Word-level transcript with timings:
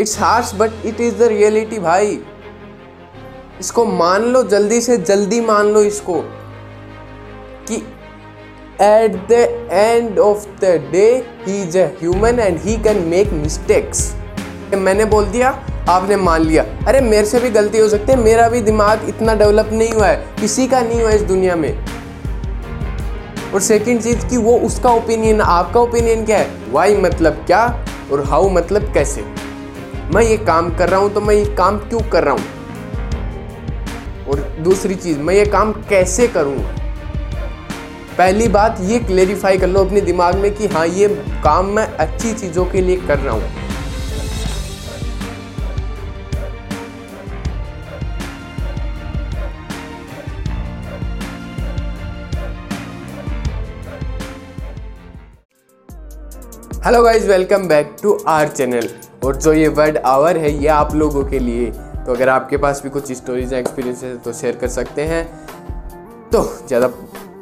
It's 0.00 0.20
harsh 0.20 0.52
but 0.54 0.70
it 0.86 1.00
is 1.00 1.14
the 1.14 1.22
reality 1.22 1.78
भाई। 1.78 2.20
इसको 3.60 3.84
मान 3.84 4.22
लो, 4.22 4.42
जल्दी 4.42 4.80
से 4.80 4.96
जल्दी 4.96 5.40
मान 5.40 5.66
लो 5.66 5.82
इसको। 5.82 6.20
कि 7.68 7.76
at 8.80 9.28
the 9.28 9.32
end 9.72 10.18
of 10.18 10.60
the 10.60 10.88
day 10.92 11.26
he 11.46 11.62
is 11.62 11.78
human 11.78 12.38
and 12.38 12.58
he 12.60 12.76
can 12.76 12.98
make 12.98 13.32
mistakes 13.32 14.14
मैंने 14.74 15.04
बोल 15.04 15.24
दिया, 15.24 15.64
आपने 15.88 16.16
मान 16.16 16.40
लिया। 16.40 16.62
अरे, 16.86 17.00
मेरे 17.00 17.26
से 17.26 17.40
भी 17.40 17.50
गलती 17.50 17.78
हो 17.78 17.88
सकती 17.88 18.12
है, 18.12 18.18
मेरा 18.18 18.48
भी 18.48 18.60
दिमाग 18.60 19.08
इतना 19.08 19.34
डेवलप 19.34 19.68
नहीं 19.72 19.92
हुआ 19.92 20.06
है, 20.06 20.28
किसी 20.40 20.66
का 20.66 20.80
नहीं 20.80 21.02
हुआ 21.02 21.10
इस 21.10 21.22
दुनिया 21.22 21.56
में। 21.56 21.86
और 23.54 23.60
सेकंड 23.60 24.02
चीज़ 24.02 24.26
कि 24.26 24.36
वो 24.36 24.58
उसका 24.58 24.90
ओपिनियन 24.90 25.40
आपका 25.40 25.80
ओपिनियन 25.80 26.24
क्या 26.24 26.38
है? 26.38 26.50
वाई 26.70 26.96
मतलब 26.96 27.32
क्या? 27.32 27.86
और 28.12 28.24
हाउ 28.24 28.48
मतलब 28.48 28.94
कैसे? 28.94 29.49
मैं 30.14 30.22
ये 30.22 30.36
काम 30.36 30.68
कर 30.76 30.88
रहा 30.88 31.00
हूँ 31.00 31.12
तो 31.14 31.20
मैं 31.20 31.34
ये 31.34 31.44
काम 31.56 31.76
क्यों 31.78 32.00
कर 32.10 32.24
रहा 32.24 32.34
हूँ? 32.34 32.42
और 34.28 34.40
दूसरी 34.62 34.94
चीज़, 34.94 35.18
मैं 35.18 35.34
ये 35.34 35.44
काम 35.46 35.72
कैसे 35.88 36.26
करूँगा? 36.28 36.76
पहली 38.18 38.48
बात, 38.48 38.78
ये 38.80 38.98
क्लेरिफाई 39.00 39.58
कर 39.58 39.66
लो 39.66 39.84
अपने 39.84 40.00
दिमाग 40.00 40.36
में 40.36 40.54
कि 40.54 40.66
हाँ 40.66 40.86
ये 40.86 41.08
काम 41.44 41.66
मैं 41.76 41.86
अच्छी 41.96 42.32
चीज़ों 42.32 42.64
के 42.66 42.80
लिए 42.80 42.96
कर 43.06 43.18
रहा 43.18 43.34
हूँ। 43.34 43.42
Hello 56.84 57.02
guys 57.02 57.28
welcome 57.28 57.68
back 57.68 57.96
to 58.02 58.18
our 58.28 58.48
channel 58.48 58.88
और 59.22 59.36
जो 59.36 59.52
ये 59.52 59.68
वर्ड 59.68 59.96
आवर 59.98 60.36
है, 60.36 60.50
ये 60.52 60.68
आप 60.68 60.94
लोगों 60.94 61.24
के 61.24 61.38
लिए। 61.38 61.70
तो 61.70 62.12
अगर 62.12 62.28
आपके 62.28 62.56
पास 62.56 62.82
भी 62.82 62.90
कुछ 62.90 63.12
स्टोरीज 63.12 63.52
या 63.52 63.58
एक्सपीरियंस 63.58 64.02
है 64.04 64.16
तो 64.18 64.32
शेयर 64.32 64.56
कर 64.56 64.68
सकते 64.70 65.02
हैं। 65.04 65.24
तो 66.30 66.42
ज़्यादा 66.66 66.86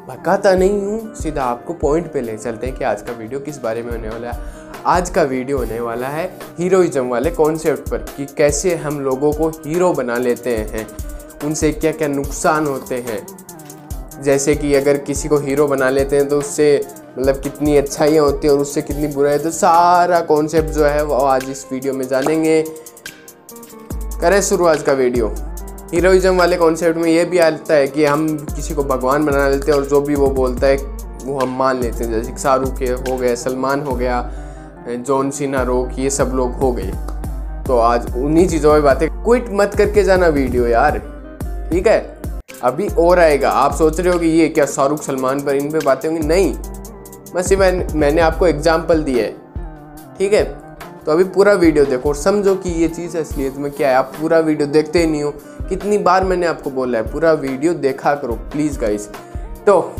भकाता 0.07 0.53
नहीं 0.55 0.81
हूँ, 0.81 1.15
सीधा 1.15 1.43
आपको 1.43 1.73
पॉइंट 1.75 2.11
पे 2.13 2.21
ले 2.21 2.37
चलते 2.37 2.67
हैं 2.67 2.75
कि 2.75 2.83
आज 2.83 3.01
का 3.01 3.13
वीडियो 3.13 3.39
किस 3.39 3.61
बारे 3.61 3.83
में 3.83 3.91
होने 3.91 4.09
वाला 4.09 4.31
है। 4.31 4.57
आज 4.87 5.09
का 5.09 5.23
वीडियो 5.23 5.57
होने 5.57 5.79
वाला 5.79 6.07
है 6.07 6.25
हीरोइज्म 6.59 7.07
वाले 7.07 7.31
कॉन्सेप्ट 7.31 7.89
पर, 7.89 7.97
कि 7.97 8.25
कैसे 8.27 8.75
हम 8.77 8.99
लोगों 9.01 9.31
को 9.33 9.49
हीरो 9.65 9.91
बना 9.93 10.17
लेते 10.17 10.55
हैं। 10.57 10.87
उनसे 11.45 11.71
क्या 11.73 11.91
क्या 11.91 12.07
नुकसान 12.07 12.67
होते 12.67 12.95
हैं। 12.99 13.25
जैसे 14.23 14.55
कि 14.55 14.73
अगर 14.75 14.97
किसी 14.99 15.29
को 15.29 15.37
हीरो 15.39 15.67
बना 15.67 15.89
लेते 15.89 16.15
हैं 16.15 16.27
तो 16.29 16.37
उससे 16.39 16.81
मतलब 17.17 17.39
कितनी 17.41 17.75
अच्छाइयाँ 17.77 18.23
होती 18.25 18.47
हैं 18.47 18.53
और 18.53 18.59
उससे 18.61 18.81
कितनी 18.81 19.07
बुराई 19.07 19.37
तो 19.37 19.51
सारा 19.51 20.19
कॉन्सेप्ट 20.21 20.69
जो 20.69 20.85
है 20.85 21.03
वो 21.03 21.15
आज 21.15 21.45
इस 21.49 21.65
वीडियो 21.71 21.93
में 21.93 22.07
जानेंगे। 22.07 22.61
करें 24.21 24.41
शुरू 24.41 24.65
आज 24.65 24.81
का 24.83 24.93
वीडियो 24.93 25.33
हीरोइज्म 25.93 26.35
वाले 26.37 26.55
कॉन्सेप्ट 26.55 26.97
में 26.97 27.09
ये 27.11 27.25
भी 27.25 27.37
आता 27.37 27.73
है 27.73 27.87
कि 27.87 28.05
हम 28.05 28.27
किसी 28.55 28.73
को 28.73 28.83
भगवान 28.83 29.25
बना 29.25 29.47
लेते 29.49 29.71
हैं 29.71 29.77
और 29.79 29.85
जो 29.85 30.01
भी 30.01 30.15
वो 30.15 30.27
बोलता 30.27 30.67
है, 30.67 30.75
वो 31.23 31.39
हम 31.39 31.57
मान 31.57 31.79
लेते 31.81 32.03
हैं। 32.03 32.11
जैसे 32.11 32.37
शाहरुख 32.37 32.81
हो 33.09 33.17
गए 33.17 33.35
सलमान 33.35 33.81
हो 33.81 33.95
गया, 33.95 34.31
जॉन 34.89 35.31
सीना, 35.31 35.63
रोक, 35.63 35.99
ये 35.99 36.09
सब 36.09 36.31
लोग 36.35 36.51
हो 36.53 36.71
गए। 36.71 36.91
तो 37.67 37.77
आज 37.77 38.15
उन्हीं 38.17 38.47
चीज़ों 38.47 38.73
में 38.73 38.83
बातें। 38.83 39.09
क्विट 39.09 39.45
मत 39.51 39.75
करके 39.75 40.03
जाना 40.03 40.27
वीडियो 40.27 40.67
यार। 40.67 40.97
ठीक 41.71 41.87
है? 41.87 41.99
अभी 42.63 42.87
और 42.99 43.19
आएगा। 43.19 43.49
आप 43.49 43.75
सोच 43.75 43.99
रहे 43.99 44.13
हो 44.13 44.19
कि 44.19 44.27
ये 44.27 44.47
क्या 44.47 44.65
शाहरुख, 44.65 45.01
सलमान 45.03 45.41
पर 45.41 45.55
इन 45.55 45.71
पे 45.71 45.79
बातें 45.79 46.09
होंगी? 46.09 46.27
नहीं। 46.27 46.53
बस 47.35 47.51
मैं, 47.51 47.87
मैंने 47.95 48.21
आपको 48.21 48.47
एग्ज़ाम्पल 48.47 49.03
दिया 49.03 49.23
है। 49.23 49.31
ठीक 50.17 50.33
है? 50.33 50.43
तो 51.05 51.11
अभी 51.11 51.23
पूरा 51.25 51.53
वीडियो 51.53 51.85
देखो 51.85 52.09
और 52.09 52.15
समझो 52.15 52.55
कि 52.55 52.69
ये 52.71 52.87
चीज़ 52.87 53.17
असलियत 53.17 53.57
में 53.57 53.71
क्या 53.71 53.89
है। 53.89 53.95
आप 53.95 54.11
पूरा 54.19 54.39
वीडियो 54.39 54.67
देखते 54.67 54.99
ही 54.99 55.07
नहीं 55.07 55.23
हो। 55.23 55.31
कितनी 55.69 55.97
बार 55.99 56.23
मैंने 56.23 56.47
आपको 56.47 56.69
बोला 56.69 56.97
है 56.97 57.11
पूरा 57.11 57.31
वीडियो 57.33 57.73
देखा 57.75 58.13
करो 58.15 58.33
प्लीज़ 58.51 58.79
गाइस 58.79 59.07
तो 59.65 59.95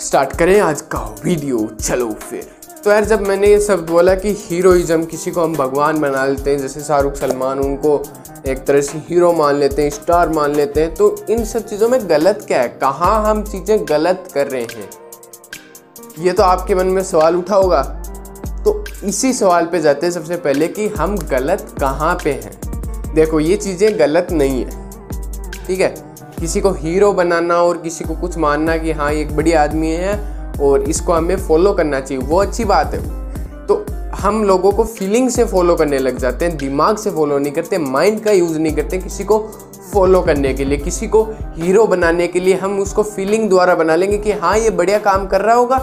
स्टार्ट 0.00 0.36
करें 0.38 0.58
आज 0.60 0.80
का 0.82 0.98
वीडियो 1.24 1.66
चलो 1.80 2.10
फिर। 2.20 2.48
तो 2.84 2.90
यार 2.90 3.04
जब 3.04 3.26
मैंने 3.28 3.46
ये 3.46 3.60
सब 3.60 3.86
बोला 3.86 4.14
कि 4.14 4.34
हीरोइज्म 4.38 5.04
किसी 5.04 5.30
को 5.30 5.44
हम 5.44 5.54
भगवान 5.54 6.00
बना 6.00 6.26
लेते 6.26 6.50
हैं 6.50 6.58
जैसे 6.58 6.80
शाहरुख 6.80 7.14
सलमान 7.14 7.58
उनको 7.58 8.02
एक 8.48 8.64
तरह 8.64 8.80
से 8.80 8.98
हीरो 9.08 9.32
मान 9.32 9.54
लेते 9.54 9.82
हैं 9.82 9.90
स्टार 9.90 10.28
मान 10.28 10.54
लेते 10.54 10.82
हैं 10.82 10.94
तो 10.94 11.14
इन 11.30 11.44
सब 11.44 11.66
चीज़ों 11.66 11.88
में 11.88 11.98
गलत 12.10 12.44
क्या 12.46 12.60
है? 12.62 12.68
कहाँ 12.68 13.24
हम 13.24 13.42
चीज़ें 13.44 13.84
गलत 13.88 14.28
कर 14.34 14.46
रहे 14.46 14.62
हैं? 14.62 14.88
ये 16.18 16.32
तो 16.32 16.42
आपके 16.42 16.74
मन 16.74 16.86
में 16.86 17.02
सवाल 17.02 17.36
उठा 17.36 17.56
होगा। 17.56 17.82
तो 18.64 18.84
इसी 19.04 19.32
सवाल 19.32 19.66
पे 19.66 19.80
जाते 19.80 20.06
हैं 20.06 20.12
सबसे 20.12 20.36
पहले 20.36 20.68
कि 20.68 20.86
हम 20.88 21.16
गलत 21.18 21.74
कहाँ 21.80 22.14
पे 22.24 22.30
हैं? 22.32 23.14
देखो, 23.14 23.40
ये 23.40 23.56
चीज़ें 23.56 23.98
गलत 23.98 24.28
नहीं 24.32 24.64
है। 24.64 25.64
ठीक 25.66 25.80
है? 25.80 25.94
किसी 26.40 26.60
को 26.60 26.70
हीरो 26.70 27.12
बनाना 27.12 27.56
और 27.56 27.76
किसी 27.76 28.04
को 28.04 28.14
कुछ 28.14 28.38
मानना 28.38 28.76
कि 28.76 28.92
हाँ 28.92 29.12
ये 29.12 29.20
एक 29.20 29.36
बड़ी 29.36 29.52
आदमी 29.52 29.90
है 29.90 30.16
और 30.62 30.82
इसको 30.82 31.12
हमें 31.12 31.36
फॉलो 31.36 31.72
करना 31.72 32.00
चाहिए, 32.00 32.24
वो 32.24 32.38
अच्छी 32.38 32.64
बात 32.64 32.94
है। 32.94 33.66
तो 33.66 33.84
हम 34.16 34.42
लोगों 34.44 34.72
को 34.72 34.84
फीलिंग 34.84 35.28
से 35.30 35.44
फॉलो 35.44 35.74
करने 35.76 35.98
लग 35.98 36.18
जाते 36.18 36.44
हैं, 36.44 36.56
दिमाग 36.56 36.96
से 36.96 37.10
फॉलो 37.10 37.38
नहीं 37.38 37.52
करते 37.52 37.78
माइंड 37.78 38.20
का 38.24 38.32
यूज़ 38.32 38.58
नहीं 38.58 38.74
करते 38.76 38.98
किसी 38.98 39.24
को 39.24 39.38
फॉलो 39.92 40.20
करने 40.22 40.54
के 40.54 40.64
लिए। 40.64 40.78
किसी 40.78 41.06
को 41.06 41.22
हीरो 41.56 41.86
बनाने 41.86 42.26
के 42.28 42.40
लिए 42.40 42.54
हम 42.54 42.78
उसको 42.80 43.02
फीलिंग 43.02 43.48
द्वारा 43.48 43.74
बना 43.74 43.96
लेंगे 43.96 44.18
कि 44.18 44.32
हाँ 44.32 44.56
ये 44.58 44.70
बढ़िया 44.70 44.98
काम 44.98 45.26
कर 45.26 45.40
रहा 45.40 45.54
होगा 45.54 45.78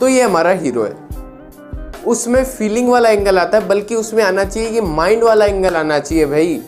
तो 0.00 0.08
ये 0.08 0.22
हमारा 0.22 0.50
हीरो 0.52 0.82
है। 0.84 1.10
उसमें 2.06 2.44
फीलिंग 2.46 2.88
वाला 2.88 3.08
एंगल 3.10 3.38
आता 3.38 3.58
है, 3.58 3.68
बल्कि 3.68 3.94
उसमें 3.94 4.22
आना 4.24 4.44
चाहिए 4.44 4.70
कि 4.70 4.80
माइंड 4.80 5.22
वाला 5.24 5.44
एंगल 5.44 5.76
आना 5.76 5.98
चाहिए 5.98 6.26
भाई। 6.26 6.60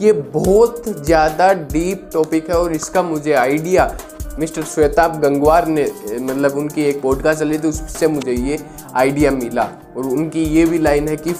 ये 0.00 0.12
बहुत 0.12 0.82
ज़्यादा 0.88 1.52
डीप 1.52 2.08
टॉपिक 2.12 2.48
है 2.50 2.56
और 2.56 2.72
इसका 2.72 3.02
मुझे 3.02 3.32
आइडिया 3.34 3.90
मिस्टर 4.38 4.62
श्वेताब 4.64 5.20
गंगवार 5.20 5.66
ने 5.66 5.84
मतलब 6.10 6.56
उनकी 6.58 6.82
एक 6.82 7.00
पॉडकास्ट 7.02 7.40
चली 7.40 7.58
थी, 7.58 7.68
उससे 7.68 8.06
मुझे 8.08 8.32
ये 8.32 8.58
आइडिया 8.94 9.30
मिला। 9.30 9.68
और 9.96 10.04
उनकी 10.06 10.44
ये 10.46 10.64
भी 10.66 10.78
लाइन 10.78 11.08
है 11.08 11.16
कि 11.16 11.32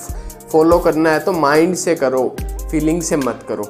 फॉलो 0.52 0.78
करना 0.78 1.10
है 1.10 1.20
तो 1.20 1.32
माइंड 1.32 1.74
से 1.76 1.94
करो 1.94 2.36
फीलिंग 2.70 3.02
से 3.02 3.16
मत 3.16 3.44
करो। 3.48 3.64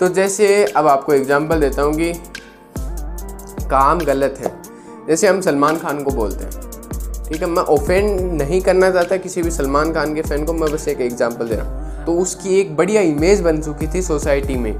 तो 0.00 0.08
जैसे 0.10 0.64
अब 0.66 0.86
आपको 0.86 1.12
एग्जांपल 1.12 1.60
देता 1.60 1.82
हूँ 1.82 1.94
कि 1.94 2.12
काम 3.68 3.98
गलत 3.98 4.38
है। 4.38 4.54
जैसे 5.08 5.28
हम 5.28 5.40
सलमान 5.40 5.78
खान 5.78 6.02
को 6.02 6.10
बोलते 6.10 6.44
हैं। 6.44 6.69
ठीक 7.30 7.42
है, 7.42 7.48
मैं 7.48 7.62
ऑफेंड 7.64 8.32
नहीं 8.32 8.60
करना 8.60 8.90
चाहता 8.90 9.16
किसी 9.16 9.42
भी 9.42 9.50
सलमान 9.50 9.92
खान 9.92 10.14
के 10.14 10.22
फ़ैन 10.22 10.44
को, 10.44 10.52
मैं 10.52 10.70
बस 10.72 10.86
एक 10.88 11.00
एग्ज़ाम्पल 11.00 11.48
दे 11.48 11.54
रहा 11.54 11.64
हूँ। 11.64 12.04
तो 12.06 12.14
उसकी 12.18 12.58
एक 12.60 12.74
बढ़िया 12.76 13.02
इमेज 13.02 13.40
बन 13.40 13.60
चुकी 13.62 13.86
थी 13.86 14.02
सोसाइटी 14.02 14.56
में 14.56 14.72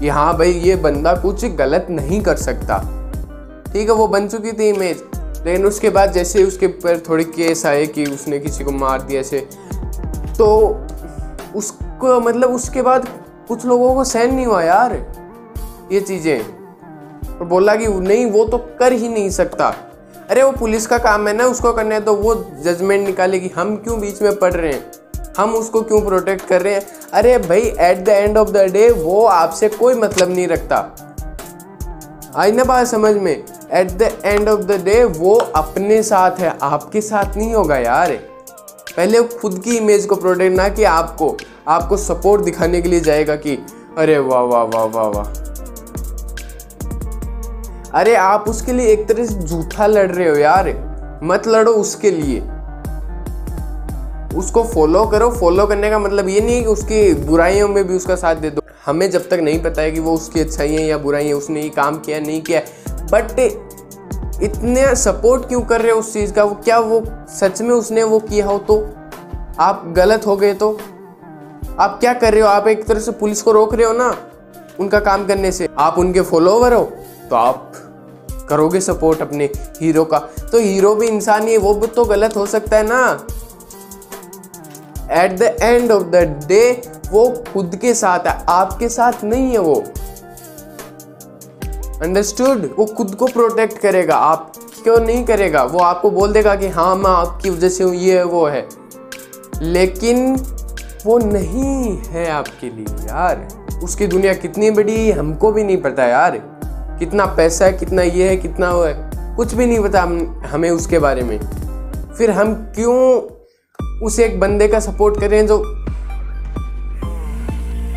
कि 0.00 0.08
हाँ 0.08 0.36
भाई, 0.38 0.52
ये 0.52 0.76
बंदा 0.76 1.14
कुछ 1.16 1.44
गलत 1.56 1.86
नहीं 1.90 2.20
कर 2.22 2.36
सकता। 2.38 2.78
ठीक 3.72 3.88
है, 3.88 3.94
वो 3.94 4.06
बन 4.08 4.28
चुकी 4.28 4.52
थी 4.52 4.68
इमेज 4.68 5.02
लेकिन 5.46 5.66
उसके 5.66 5.90
बाद 5.90 6.12
जैसे 6.12 6.42
उसके 6.44 6.66
ऊपर 6.66 6.98
थोड़े 7.08 7.24
केस 7.26 7.64
आए 7.66 7.86
कि 7.86 8.04
उसने 8.06 8.38
किसी 8.38 8.64
को 8.64 8.72
मार 8.72 9.02
दिया 9.02 9.20
ऐसे 9.20 9.40
तो 10.38 10.46
उसको 11.56 12.20
मतलब 12.20 12.50
उसके 12.50 12.82
बाद 12.82 13.08
कुछ 13.48 13.66
लोगों 13.66 13.94
को 13.94 14.04
सहन 14.04 14.34
नहीं 14.34 14.46
हुआ 14.46 14.62
यार 14.62 14.94
ये 15.92 16.00
चीज़ें। 16.00 16.40
और 16.40 17.46
बोला 17.46 17.74
कि 17.76 17.86
नहीं, 17.88 18.26
वो 18.26 18.44
तो 18.44 18.58
कर 18.78 18.92
ही 18.92 19.08
नहीं 19.08 19.30
सकता। 19.30 19.74
अरे 20.30 20.42
वो 20.42 20.52
पुलिस 20.52 20.86
का 20.86 20.98
काम 20.98 21.28
है 21.28 21.36
ना, 21.36 21.44
उसको 21.44 21.72
करने 21.72 22.00
तो 22.00 22.14
वो 22.14 22.34
जजमेंट 22.62 23.06
निकालेगी। 23.06 23.50
हम 23.56 23.76
क्यों 23.76 24.00
बीच 24.00 24.22
में 24.22 24.36
पढ़ 24.36 24.52
रहे 24.52 24.72
हैं? 24.72 24.92
हम 25.38 25.54
उसको 25.54 25.82
क्यों 25.82 26.00
प्रोटेक्ट 26.00 26.46
कर 26.46 26.62
रहे 26.62 26.74
हैं? 26.74 26.86
अरे 27.12 27.38
भाई 27.38 27.60
at 27.60 28.04
the 28.04 28.08
end 28.08 28.38
of 28.38 28.50
the 28.50 28.56
day 28.56 28.90
वो 28.90 29.24
आपसे 29.24 29.68
कोई 29.68 29.94
मतलब 29.94 30.30
नहीं 30.30 30.48
रखता। 30.48 30.96
आई 32.36 32.52
ना 32.52 32.64
बात 32.64 32.86
समझ 32.86 33.14
में? 33.14 33.44
At 33.72 33.90
the 33.90 34.02
end 34.24 34.48
of 34.48 34.60
the 34.60 34.72
day 34.84 35.04
वो 35.04 35.34
अपने 35.34 36.02
साथ 36.02 36.30
है। 36.30 36.58
आपके 36.62 37.00
साथ 37.00 37.36
नहीं 37.36 37.54
होगा 37.54 37.76
यार। 37.76 38.12
पहले 38.96 39.22
खुद 39.22 39.62
की 39.64 39.76
इमेज 39.76 40.06
को 40.06 40.16
प्रोटेक्ट 40.16 40.56
ना 40.56 40.68
कि 40.68 40.84
आपको। 40.84 41.36
आपको 41.68 41.96
सपोर्ट 41.96 42.42
दिखाने 42.42 42.82
के 42.82 42.88
लिए 42.88 43.00
जाएगा 43.00 43.36
कि, 43.36 43.66
अरे 43.98 44.18
वाह 44.18 44.40
वाह 44.40 44.62
वाह 44.62 44.84
वाह 44.84 45.06
वाह। 45.06 45.43
अरे 47.94 48.14
आप 48.14 48.48
उसके 48.48 48.72
लिए 48.72 48.86
एक 48.86 49.08
तरह 49.08 49.24
से 49.24 49.34
झूठा 49.34 49.86
लड़ 49.86 50.10
रहे 50.10 50.28
हो 50.28 50.36
यार। 50.36 50.68
मत 51.24 51.46
लड़ो 51.46 51.72
उसके 51.72 52.10
लिए। 52.10 52.40
उसको 54.38 54.62
फॉलो 54.64 55.04
करो। 55.06 55.30
फॉलो 55.30 55.66
करने 55.66 55.90
का 55.90 55.98
मतलब 55.98 56.28
ये 56.28 56.40
नहीं 56.40 56.62
कि 56.62 56.68
उसकी 56.68 57.14
बुराइयों 57.14 57.68
में 57.68 57.86
भी 57.88 57.96
उसका 57.96 58.14
साथ 58.14 58.36
दे 58.36 58.50
दो। 58.50 58.62
हमें 58.86 59.10
जब 59.10 59.28
तक 59.28 59.34
नहीं 59.34 59.62
पता 59.62 59.82
है 59.82 59.90
कि 59.92 60.00
वो 60.00 60.14
उसकी 60.14 60.40
अच्छाई 60.40 60.72
है 60.72 60.86
या 60.86 60.98
बुराई 60.98 61.26
है, 61.26 61.32
उसने 61.32 61.62
ये 61.62 61.68
काम 61.68 61.98
किया, 61.98 62.18
नहीं 62.20 62.42
किया 62.42 62.60
बट 63.12 63.40
इतने 64.42 64.94
सपोर्ट 64.96 65.48
क्यों 65.48 65.60
कर 65.60 65.80
रहे 65.80 65.92
हो 65.92 65.98
उस 65.98 66.12
चीज़ 66.12 66.32
का? 66.32 66.44
वो 66.44 66.54
क्या 66.54 66.78
वो 66.78 67.02
सच 67.28 67.62
में 67.62 67.70
उसने 67.70 68.02
वो 68.02 68.18
किया 68.18 68.46
हो 68.46 68.58
तो? 68.58 68.88
आप 69.60 69.92
गलत 69.96 70.26
हो 70.26 70.36
गए 70.36 70.54
तो? 70.54 70.78
आप 71.78 72.00
क्या 72.00 72.12
कर 72.12 72.32
रहे 72.32 72.42
हो? 72.42 72.48
आप 72.48 72.68
एक 72.68 72.84
तरह 72.84 73.00
से 73.00 73.12
पुलिस 73.12 73.42
को 73.42 73.52
रोक 73.52 73.74
रहे 73.74 73.86
हो 73.86 73.92
ना? 73.92 74.16
उनका 74.80 75.00
काम 75.00 75.26
करने 75.26 75.52
से। 75.52 75.68
आप 75.78 75.98
उनके 75.98 76.20
फॉलोवर 76.20 76.74
हो? 76.74 76.92
तो 77.30 77.36
आप 77.36 77.72
करोगे 78.48 78.80
सपोर्ट 78.80 79.22
अपने 79.22 79.50
हीरो 79.80 80.04
का? 80.04 80.18
तो 80.18 80.58
हीरो 80.58 80.94
भी 80.94 81.06
इंसान 81.06 81.46
ही 81.46 81.52
है, 81.52 81.58
वो 81.58 81.74
तो 81.74 82.04
गलत 82.04 82.36
हो 82.36 82.46
सकता 82.46 82.76
है 82.76 82.86
ना? 82.86 83.26
At 85.10 85.38
the 85.38 85.42
end 85.42 85.92
of 85.92 86.02
the 86.02 86.14
day 86.46 86.88
वो 87.10 87.44
खुद 87.52 87.76
के 87.76 87.94
साथ 87.94 88.20
है, 88.26 88.44
आपके 88.48 88.88
साथ 88.88 89.24
नहीं 89.24 89.52
है 89.52 89.58
वो। 89.58 89.84
अंडरस्टूड 92.02 92.74
वो 92.78 92.86
खुद 92.86 93.14
को 93.14 93.26
प्रोटेक्ट 93.26 93.78
करेगा, 93.78 94.16
आप 94.16 94.52
क्यों 94.82 94.98
नहीं 94.98 95.24
करेगा? 95.24 95.62
वो 95.62 95.78
आपको 95.78 96.10
बोल 96.10 96.32
देगा 96.32 96.54
कि 96.54 96.68
हाँ 96.68 96.96
मैं 96.96 97.10
आपकी 97.10 97.50
वजह 97.50 97.68
से 97.68 97.84
हूँ, 97.84 97.94
ये 97.94 98.18
है, 98.18 98.24
वो 98.24 98.46
है। 98.46 98.68
लेकिन 99.62 100.36
वो 101.06 101.18
नहीं 101.18 101.98
है 101.98 102.30
आपके 102.30 102.66
लिए, 102.66 102.86
यार। 102.90 103.48
उसकी 103.84 104.06
दुनिया 104.06 104.34
कितनी 104.34 104.70
बड़ी 104.70 105.10
हमको 105.10 105.52
भी 105.52 105.64
नहीं 105.64 105.76
पता, 105.76 106.04
यार। 106.04 106.53
कितना 106.98 107.26
पैसा 107.26 107.64
है, 107.64 107.72
कितना 107.72 108.02
ये 108.02 108.28
है, 108.28 108.36
कितना 108.36 108.70
वो 108.72 108.82
है। 108.82 109.10
कुछ 109.36 109.54
भी 109.54 109.66
नहीं 109.66 109.80
पता 109.80 110.02
हमें 110.48 110.70
उसके 110.70 110.98
बारे 110.98 111.22
में। 111.22 111.38
फिर 112.18 112.30
हम 112.30 112.54
क्यों 112.74 112.96
उस 114.02 114.18
एक 114.20 114.38
बंदे 114.40 114.68
का 114.68 114.80
सपोर्ट 114.80 115.20
करें 115.20 115.46
जो 115.46 115.62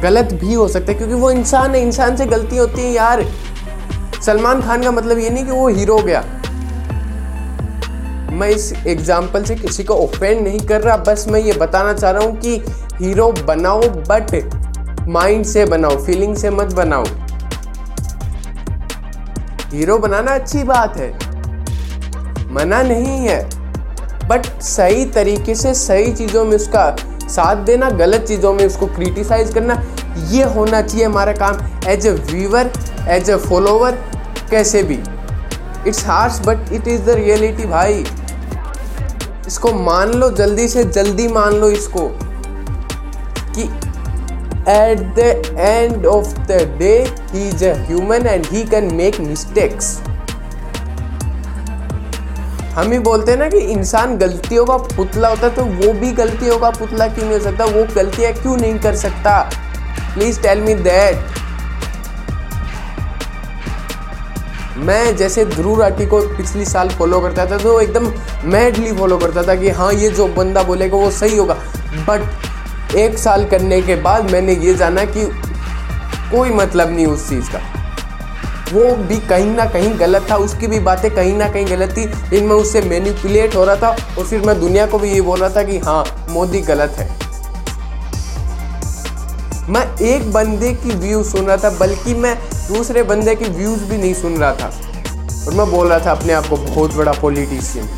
गलत 0.03 0.33
भी 0.33 0.53
हो 0.53 0.67
सकता 0.67 0.91
है? 0.91 0.97
क्योंकि 0.97 1.13
वो 1.13 1.31
इंसान 1.31 1.75
है, 1.75 1.81
इंसान 1.81 2.15
से 2.15 2.25
गलती 2.25 2.57
होती 2.57 2.81
है 2.81 2.91
यार। 2.91 3.23
सलमान 4.25 4.61
खान 4.61 4.83
का 4.83 4.91
मतलब 4.91 5.19
ये 5.19 5.29
नहीं 5.29 5.45
कि 5.45 5.51
वो 5.51 5.67
हीरो 5.67 5.97
गया। 5.97 6.23
मैं 8.31 8.49
इस 8.49 8.73
एग्ज़ाम्पल 8.88 9.44
से 9.44 9.55
किसी 9.55 9.83
को 9.83 9.94
ओफेंड 9.95 10.41
नहीं 10.41 10.59
कर 10.59 10.81
रहा, 10.81 10.97
बस 10.97 11.25
मैं 11.29 11.39
ये 11.39 11.53
बताना 11.53 11.94
चाह 11.94 12.11
रहा 12.11 12.23
हूँ 12.23 12.35
कि 12.38 12.55
हीरो 13.01 13.31
बनाओ 13.47 13.81
बट 14.09 15.07
माइंड 15.07 15.45
से 15.45 15.65
बनाओ 15.65 15.97
फीलिंग 16.05 16.35
से 16.35 16.49
मत 16.49 16.73
बनाओ। 16.73 17.03
हीरो 19.73 19.97
बनाना 19.97 20.31
अच्छी 20.31 20.63
बात 20.63 20.97
है। 20.97 21.11
मना 22.53 22.81
नहीं 22.83 23.17
है। 23.27 23.41
बट 24.27 24.45
सही 24.61 25.05
तरीके 25.05 25.55
से 25.55 25.73
सही 25.73 26.11
चीज़ों 26.13 26.43
में 26.45 26.55
उसका 26.55 26.95
साथ 27.27 27.55
देना, 27.55 27.89
गलत 27.89 28.21
चीज़ों 28.21 28.53
में 28.53 28.65
उसको 28.65 28.85
क्रिटिसाइज 28.85 29.53
करना, 29.53 29.81
ये 30.29 30.43
होना 30.43 30.81
चाहिए 30.81 31.05
हमारा 31.05 31.33
काम। 31.33 31.57
As 31.87 32.05
a 32.07 32.11
viewer 32.11 32.71
as 33.09 33.29
a 33.29 33.35
follower 33.39 33.97
कैसे 34.51 34.83
भी। 34.83 34.99
It's 35.87 36.05
harsh 36.05 36.39
but 36.45 36.71
it 36.73 36.87
is 36.87 37.01
the 37.01 37.09
reality 37.09 37.65
भाई। 37.65 38.05
इसको 39.47 39.71
मान 39.73 40.13
लो, 40.13 40.29
जल्दी 40.31 40.67
से 40.67 40.83
जल्दी 40.83 41.27
मान 41.27 41.53
लो 41.53 41.69
इसको। 41.69 42.07
At 44.69 44.99
the 45.15 45.19
end 45.57 46.05
of 46.05 46.27
the 46.41 46.61
day 46.79 46.93
he 47.33 47.47
is 47.49 47.63
human 47.87 48.27
and 48.27 48.45
he 48.45 48.63
can 48.65 48.93
make 48.95 49.19
mistakes 49.19 49.97
हम 52.75 52.91
ही 52.91 52.97
बोलते 52.99 53.31
हैं 53.31 53.37
ना 53.39 53.47
कि 53.49 53.57
इंसान 53.57 54.17
गलतियों 54.17 54.65
का 54.65 54.75
पुतला 54.77 55.29
होता 55.29 55.47
है 55.47 55.55
तो 55.55 55.63
वो 55.63 55.93
भी 55.93 56.11
गलतियों 56.13 56.57
का 56.59 56.69
पुतला 56.71 57.07
क्यों 57.07 57.25
नहीं 57.25 57.37
हो 57.37 57.43
सकता? 57.43 57.65
वो 57.65 57.85
गलतियाँ 57.95 58.33
क्यों 58.33 58.57
नहीं 58.57 58.79
कर 58.79 58.95
सकता? 58.95 59.39
प्लीज़ 60.13 60.41
टेल 60.41 60.61
मी 60.61 60.73
दैट 60.75 61.35
मैं 64.79 65.15
जैसे 65.17 65.45
ध्रुव 65.45 65.81
राठी 65.81 66.05
को 66.05 66.19
पिछली 66.37 66.65
साल 66.65 66.89
फॉलो 66.89 67.19
करता 67.21 67.45
था 67.45 67.57
तो 67.57 67.79
एकदम 67.81 68.11
मैडली 68.51 68.91
फॉलो 68.97 69.17
करता 69.17 69.43
था 69.43 69.55
कि 69.55 69.69
हाँ 69.69 69.91
ये 69.93 70.09
जो 70.09 70.27
बंदा 70.27 70.63
बोलेगा, 70.63 70.97
वो 70.97 71.09
सही 71.11 71.37
होगा। 71.37 71.53
बट 72.09 72.46
एक 72.95 73.17
साल 73.17 73.45
करने 73.45 73.81
के 73.81 73.95
बाद 73.95 74.31
मैंने 74.31 74.53
ये 74.55 74.73
जाना 74.75 75.03
कि 75.05 75.25
कोई 76.31 76.49
मतलब 76.49 76.89
नहीं 76.89 77.05
उस 77.07 77.29
चीज़ 77.29 77.49
का। 77.49 77.59
वो 78.73 78.95
भी 78.97 79.17
कहीं 79.17 79.51
ना 79.55 79.65
कहीं 79.65 79.99
गलत 79.99 80.27
था, 80.31 80.35
उसकी 80.35 80.67
भी 80.67 80.79
बातें 80.79 81.09
कहीं 81.15 81.35
ना 81.37 81.47
कहीं 81.49 81.67
गलत 81.67 81.93
थी। 81.97 82.05
लेकिन 82.05 82.43
मैं 82.43 82.55
उससे 82.55 82.81
मैनिपुलेट 82.81 83.55
हो 83.55 83.63
रहा 83.65 83.75
था 83.75 83.89
और 84.17 84.25
फिर 84.25 84.41
मैं 84.41 84.59
दुनिया 84.59 84.85
को 84.85 84.99
भी 84.99 85.11
ये 85.11 85.21
बोल 85.21 85.39
रहा 85.39 85.49
था 85.49 85.63
कि 85.63 85.77
हाँ 85.77 86.27
मोदी 86.29 86.61
गलत 86.61 86.89
है। 86.89 87.07
मैं 89.69 89.85
एक 89.97 90.31
बंदे 90.33 90.73
की 90.73 90.89
व्यू 90.89 91.23
सुन 91.23 91.45
रहा 91.45 91.57
था, 91.57 91.69
बल्कि 91.69 92.13
मैं 92.13 92.35
दूसरे 92.67 93.03
बंदे 93.03 93.35
की 93.35 93.45
व्यूज़ 93.45 93.83
भी 93.83 93.97
नहीं 93.97 94.13
सुन 94.13 94.37
रहा 94.37 94.51
था। 94.53 94.71
और 95.47 95.53
मैं 95.53 95.71
बोल 95.71 95.87
रहा 95.87 95.99
था 95.99 96.11
अपने 96.11 96.33
आप 96.33 96.47
को, 96.47 96.57
बहुत 96.57 96.95
बड़ा 96.95 97.11
पॉलिटिशियन 97.11 97.89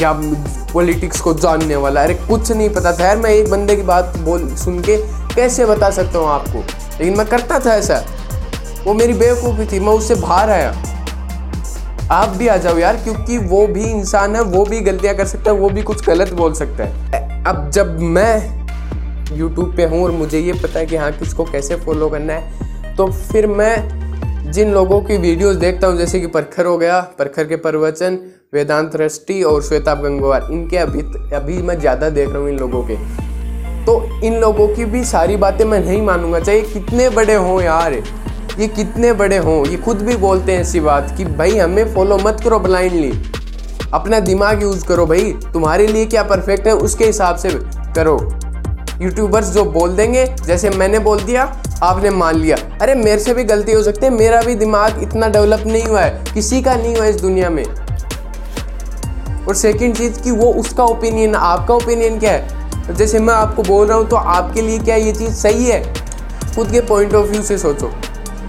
या 0.00 0.12
पॉलिटिक्स 0.74 1.20
को 1.20 1.34
जानने 1.34 1.76
वाला 1.76 2.02
अरे, 2.02 2.14
कुछ 2.14 2.52
नहीं 2.52 2.70
पता। 2.70 2.92
था 2.92 3.04
यार 3.04 3.16
मैं 3.16 3.30
एक 3.30 3.50
बंदे 3.50 3.76
की 3.76 3.82
बात 3.82 4.16
बोल, 4.18 4.54
सुन 4.54 4.80
के 4.80 4.96
कैसे 5.34 5.66
बता 5.66 5.90
सकता 5.90 6.18
हूँ 6.18 6.28
आपको? 6.28 6.58
लेकिन 6.98 7.16
मैं 7.16 7.26
करता 7.26 7.58
था 7.58 7.74
ऐसा। 7.74 8.04
वो 8.84 8.94
मेरी 8.94 9.12
बेवकूफ़ी 9.12 9.66
थी, 9.66 9.80
मैं 9.80 9.92
उससे 9.92 10.14
बाहर 10.14 10.50
आया। 10.50 10.74
आप 12.10 12.28
भी 12.28 12.48
आ 12.48 12.56
जाओ 12.56 12.78
यार, 12.78 12.96
क्योंकि 12.96 13.38
वो 13.38 13.66
भी 13.66 13.84
इंसान 13.84 14.36
है, 14.36 14.42
वो 14.42 14.64
भी 14.64 14.80
गलतियाँ 14.80 15.14
कर 15.14 15.26
सकता 15.26 15.50
है, 15.50 15.56
वो 15.56 15.68
भी 15.68 15.82
कुछ 15.82 16.06
गलत 16.06 16.32
बोल 16.32 16.52
सकता 16.52 16.84
है। 16.84 17.44
अब 17.44 17.70
जब 17.70 18.00
मैं 18.00 18.64
यूट्यूब 19.32 19.76
पे 19.76 19.84
हूँ 19.84 20.04
और 20.04 20.10
मुझे 20.10 20.38
ये 20.38 20.52
पता 20.52 20.78
है 20.78 20.86
कि 20.86 20.96
हाँ 20.96 21.12
किसको 21.12 21.44
कैसे 21.44 21.76
फॉलो 21.76 22.08
करना 22.08 22.32
है 22.32 22.94
तो 22.96 23.06
फिर 23.06 23.46
मैं 23.46 24.03
जिन 24.44 24.72
लोगों 24.72 25.00
की 25.00 25.16
वीडियोस 25.16 25.56
देखता 25.56 25.86
हूँ, 25.86 25.96
जैसे 25.96 26.20
कि 26.20 26.26
परखर 26.26 26.66
हो 26.66 26.76
गया, 26.78 27.00
परखर 27.18 27.44
के 27.44 27.56
प्रवचन, 27.56 28.18
वेदांत 28.54 28.96
रष्टि 28.96 29.42
और 29.42 29.62
श्वेताब 29.62 30.02
गंगवार, 30.02 30.48
इनके 30.52 30.76
अभी 30.76 31.00
अभी 31.36 31.56
मैं 31.58 31.78
ज़्यादा 31.80 32.10
देख 32.10 32.28
रहा 32.28 32.38
हूँ 32.38 32.48
इन 32.50 32.58
लोगों 32.58 32.82
के। 32.82 32.96
तो 33.84 34.20
इन 34.24 34.38
लोगों 34.40 34.68
की 34.68 34.84
भी 34.84 35.04
सारी 35.04 35.36
बातें 35.36 35.64
मैं 35.64 35.80
नहीं 35.80 36.02
मानूँगा, 36.02 36.40
चाहे 36.40 36.60
कितने 36.62 37.08
बड़े 37.10 37.34
हों 37.34 37.60
यार, 37.62 37.94
ये 38.58 38.68
कितने 38.68 39.12
बड़े 39.14 39.36
हों, 39.38 39.66
ये 39.66 39.76
खुद 39.78 40.02
भी 40.02 40.16
बोलते 40.16 40.52
हैं 40.52 40.60
ऐसी 40.60 40.80
बात 40.80 41.14
कि 41.16 41.24
भाई 41.24 41.58
हमें 41.58 41.94
फॉलो 41.94 42.18
मत 42.18 42.40
करो 42.44 42.58
ब्लाइंडली 42.58 43.12
अपना 43.94 44.20
दिमाग 44.20 44.62
यूज़ 44.62 44.86
करो 44.86 45.06
भाई, 45.06 45.32
तुम्हारे 45.52 45.86
लिए 45.86 46.06
क्या 46.06 46.22
परफेक्ट 46.24 46.66
है, 46.66 46.74
उसके 46.74 47.06
हिसाब 47.06 47.36
से 47.36 47.50
करो। 47.96 48.18
यूट्यूबर्स 49.02 49.46
जो 49.46 49.64
बोल 49.64 49.96
देंगे, 49.96 50.24
जैसे 50.46 50.70
मैंने 50.70 50.98
बोल 50.98 51.20
दिया, 51.20 51.62
आपने 51.82 52.10
मान 52.10 52.34
लिया। 52.34 52.56
अरे, 52.82 52.94
मेरे 52.94 53.18
से 53.18 53.34
भी 53.34 53.44
गलती 53.44 53.72
हो 53.72 53.82
सकती 53.82 54.06
है, 54.06 54.10
मेरा 54.10 54.42
भी 54.42 54.54
दिमाग 54.54 55.02
इतना 55.02 55.28
डेवलप 55.28 55.66
नहीं 55.66 55.84
हुआ 55.84 56.00
है, 56.00 56.24
किसी 56.34 56.62
का 56.62 56.74
नहीं 56.74 56.96
हुआ 56.96 57.06
इस 57.06 57.16
दुनिया 57.16 57.50
में। 57.50 57.64
और 59.48 59.54
सेकंड 59.54 59.96
चीज़ 59.96 60.20
कि 60.20 60.30
वो 60.30 60.52
उसका 60.52 60.84
ओपिनियन 60.84 61.34
आपका 61.34 61.74
ओपिनियन 61.74 62.18
क्या 62.18 62.32
है? 62.32 62.94
जैसे 62.94 63.18
मैं 63.18 63.34
आपको 63.34 63.62
बोल 63.62 63.86
रहा 63.86 63.98
हूँ 63.98 64.08
तो 64.08 64.16
आपके 64.16 64.62
लिए 64.62 64.78
क्या 64.78 64.96
ये 64.96 65.12
चीज़ 65.12 65.32
सही 65.32 65.64
है? 65.64 65.94
खुद 66.56 66.70
के 66.70 66.80
पॉइंट 66.80 67.14
ऑफ़ 67.14 67.26
व्यू 67.26 67.42
से 67.42 67.58
सोचो। 67.58 67.92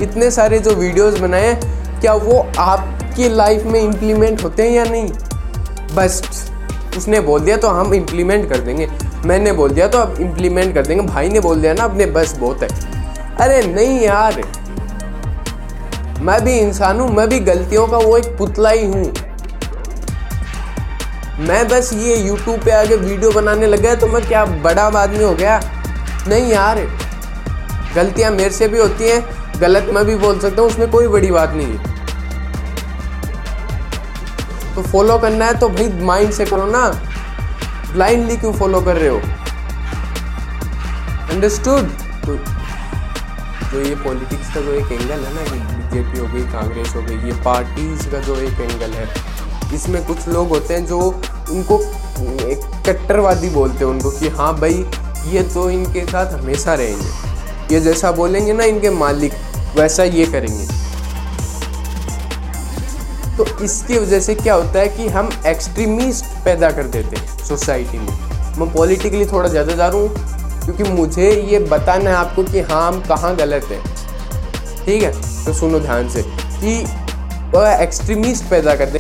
इतने 0.01 0.31
सारे 0.31 0.59
जो 0.59 0.71
वीडियोस 0.71 1.19
बनाए 1.19 1.53
क्या 2.01 2.13
वो 2.13 2.45
आपकी 2.57 3.30
लाइफ 3.30 3.63
में 3.63 3.81
इम्प्लीमेंट 3.81 4.44
होते 4.44 4.63
हैं 4.63 4.71
या 4.71 4.83
नहीं? 4.83 5.07
बस 5.95 6.21
उसने 6.98 7.19
बोल 7.19 7.39
दिया 7.39 7.57
तो 7.57 7.68
हम 7.68 7.94
इम्प्लीमेंट 7.94 8.50
कर 8.50 8.57
देंगे। 8.57 8.89
मैंने 9.25 9.51
बोल 9.51 9.69
दिया 9.69 9.88
तो 9.88 9.98
अब 9.98 10.19
इम्प्लीमेंट 10.22 10.74
कर 10.74 10.86
देंगे। 10.88 11.03
भाई 11.03 11.29
ने 11.29 11.39
बोल 11.39 11.62
दिया 11.62 11.74
ना, 11.74 11.84
अपने 11.84 12.05
बस 12.08 12.36
बहुत 12.39 12.63
है। 12.63 12.67
अरे 13.38 13.62
नहीं 13.67 14.00
यार। 14.00 14.41
मैं 16.22 16.44
भी 16.46 16.58
इंसान 16.60 17.00
हूँ, 17.00 17.10
मैं 17.10 17.27
भी 17.29 17.39
गलतियों 17.41 17.88
का 17.88 17.98
वो 17.98 18.17
एक 18.17 18.38
पुतला 18.38 18.70
ही 18.70 18.86
हूँ। 18.86 19.13
मैं 21.39 21.67
बस 21.67 21.89
ये 21.94 22.15
यूट्यूब 22.17 22.60
पे 22.65 22.72
आके 22.72 22.96
वीडियो 22.98 23.32
बनाने 23.32 23.67
लग 23.67 23.82
गया 23.82 23.96
तो 23.96 24.08
मैं 24.08 24.22
क्या 24.27 24.46
बड़ा 24.46 24.84
आदमी 25.00 25.24
हो 25.24 25.34
गया? 25.34 25.60
नहीं 26.27 26.51
यार। 26.51 26.79
गलतियाँ 27.96 28.32
मेरे 28.32 28.50
से 28.50 28.67
भी 28.67 28.79
होती 28.79 29.10
हैं, 29.10 29.24
गलत 29.60 29.88
मैं 29.94 30.05
भी 30.05 30.15
बोल 30.15 30.39
सकता 30.39 30.62
हूँ, 30.62 30.70
उसमें 30.70 30.89
कोई 30.91 31.08
बड़ी 31.08 31.32
बात 31.32 31.53
नहीं 31.53 31.67
है। 31.67 31.94
तो 34.75 34.82
फॉलो 34.84 35.17
करना 35.17 35.46
है 35.46 35.60
तो 35.60 35.70
भाई 35.70 35.88
माइंड 36.03 36.32
से 36.32 36.46
करो 36.46 36.65
ना। 36.65 36.88
ब्लाइंडली 37.95 38.35
क्यों 38.37 38.51
फॉलो 38.53 38.79
कर 38.81 38.95
रहे 38.95 39.09
हो? 39.09 39.17
अंडरस्टूड 41.33 41.89
तो 42.25 42.35
जो 43.71 43.81
ये 43.81 43.95
पॉलिटिक्स 43.95 44.53
का 44.53 44.61
जो 44.61 44.73
एक 44.73 44.91
एंगल 44.91 45.23
है 45.25 45.33
ना 45.35 45.41
बीजेपी 45.51 46.19
हो 46.19 46.25
गई, 46.25 46.41
कांग्रेस 46.51 46.95
हो 46.95 47.01
गई, 47.01 47.17
ये 47.27 47.33
पार्टीज़ 47.45 48.07
का 48.11 48.19
जो 48.19 48.35
एक 48.37 48.59
एंगल 48.61 48.91
है, 48.91 49.07
इसमें 49.73 50.05
कुछ 50.07 50.27
लोग 50.27 50.49
होते 50.49 50.73
हैं 50.73 50.85
जो 50.85 50.99
उनको 51.51 51.79
एक 52.45 52.65
कट्टरवादी 52.87 53.49
बोलते 53.49 53.77
हैं 53.77 53.91
उनको 53.91 54.11
कि 54.11 54.29
हाँ 54.37 54.53
भाई, 54.59 54.85
ये 55.27 55.43
तो 55.53 55.69
इनके 55.69 56.05
साथ 56.05 56.33
हमेशा 56.33 56.73
रहेंगे। 56.73 57.73
ये 57.73 57.79
जैसा 57.81 58.11
बोलेंगे 58.13 58.53
ना 58.53 58.63
इनके 58.65 58.89
मालिक, 58.89 59.33
वैसा 59.77 60.03
ये 60.03 60.25
करेंगे। 60.25 60.67
इसकी 63.62 63.97
वजह 63.97 64.19
से 64.19 64.35
क्या 64.35 64.53
होता 64.53 64.79
है 64.79 64.88
कि 64.88 65.07
हम 65.07 65.29
एक्सट्रीमिस्ट 65.47 66.25
पैदा 66.45 66.69
कर 66.71 66.83
देते 66.85 67.15
हैं 67.15 67.38
सोसाइटी 67.39 67.97
में। 67.97 68.13
मैं 68.57 68.71
पॉलिटिकली 68.74 69.25
थोड़ा 69.25 69.50
ज़्यादा 69.50 69.75
जा 69.75 69.88
रहा 69.88 69.97
हूँ, 69.97 70.09
क्योंकि 70.65 70.83
मुझे 70.91 71.31
ये 71.31 71.59
बताना 71.62 72.09
है 72.09 72.15
आपको 72.15 72.43
कि 72.43 72.59
हाँ 72.62 72.88
हम 72.88 73.01
कहाँ 73.03 73.35
गलत 73.35 73.67
हैं। 73.71 73.81
ठीक 74.85 75.03
है? 75.03 75.12
तो 75.45 75.53
सुनो 75.53 75.79
ध्यान 75.79 76.09
से 76.09 76.21
कि 76.21 76.77
एक्सट्रीमिस्ट 77.55 78.50
पैदा 78.50 78.75
करते 78.75 79.00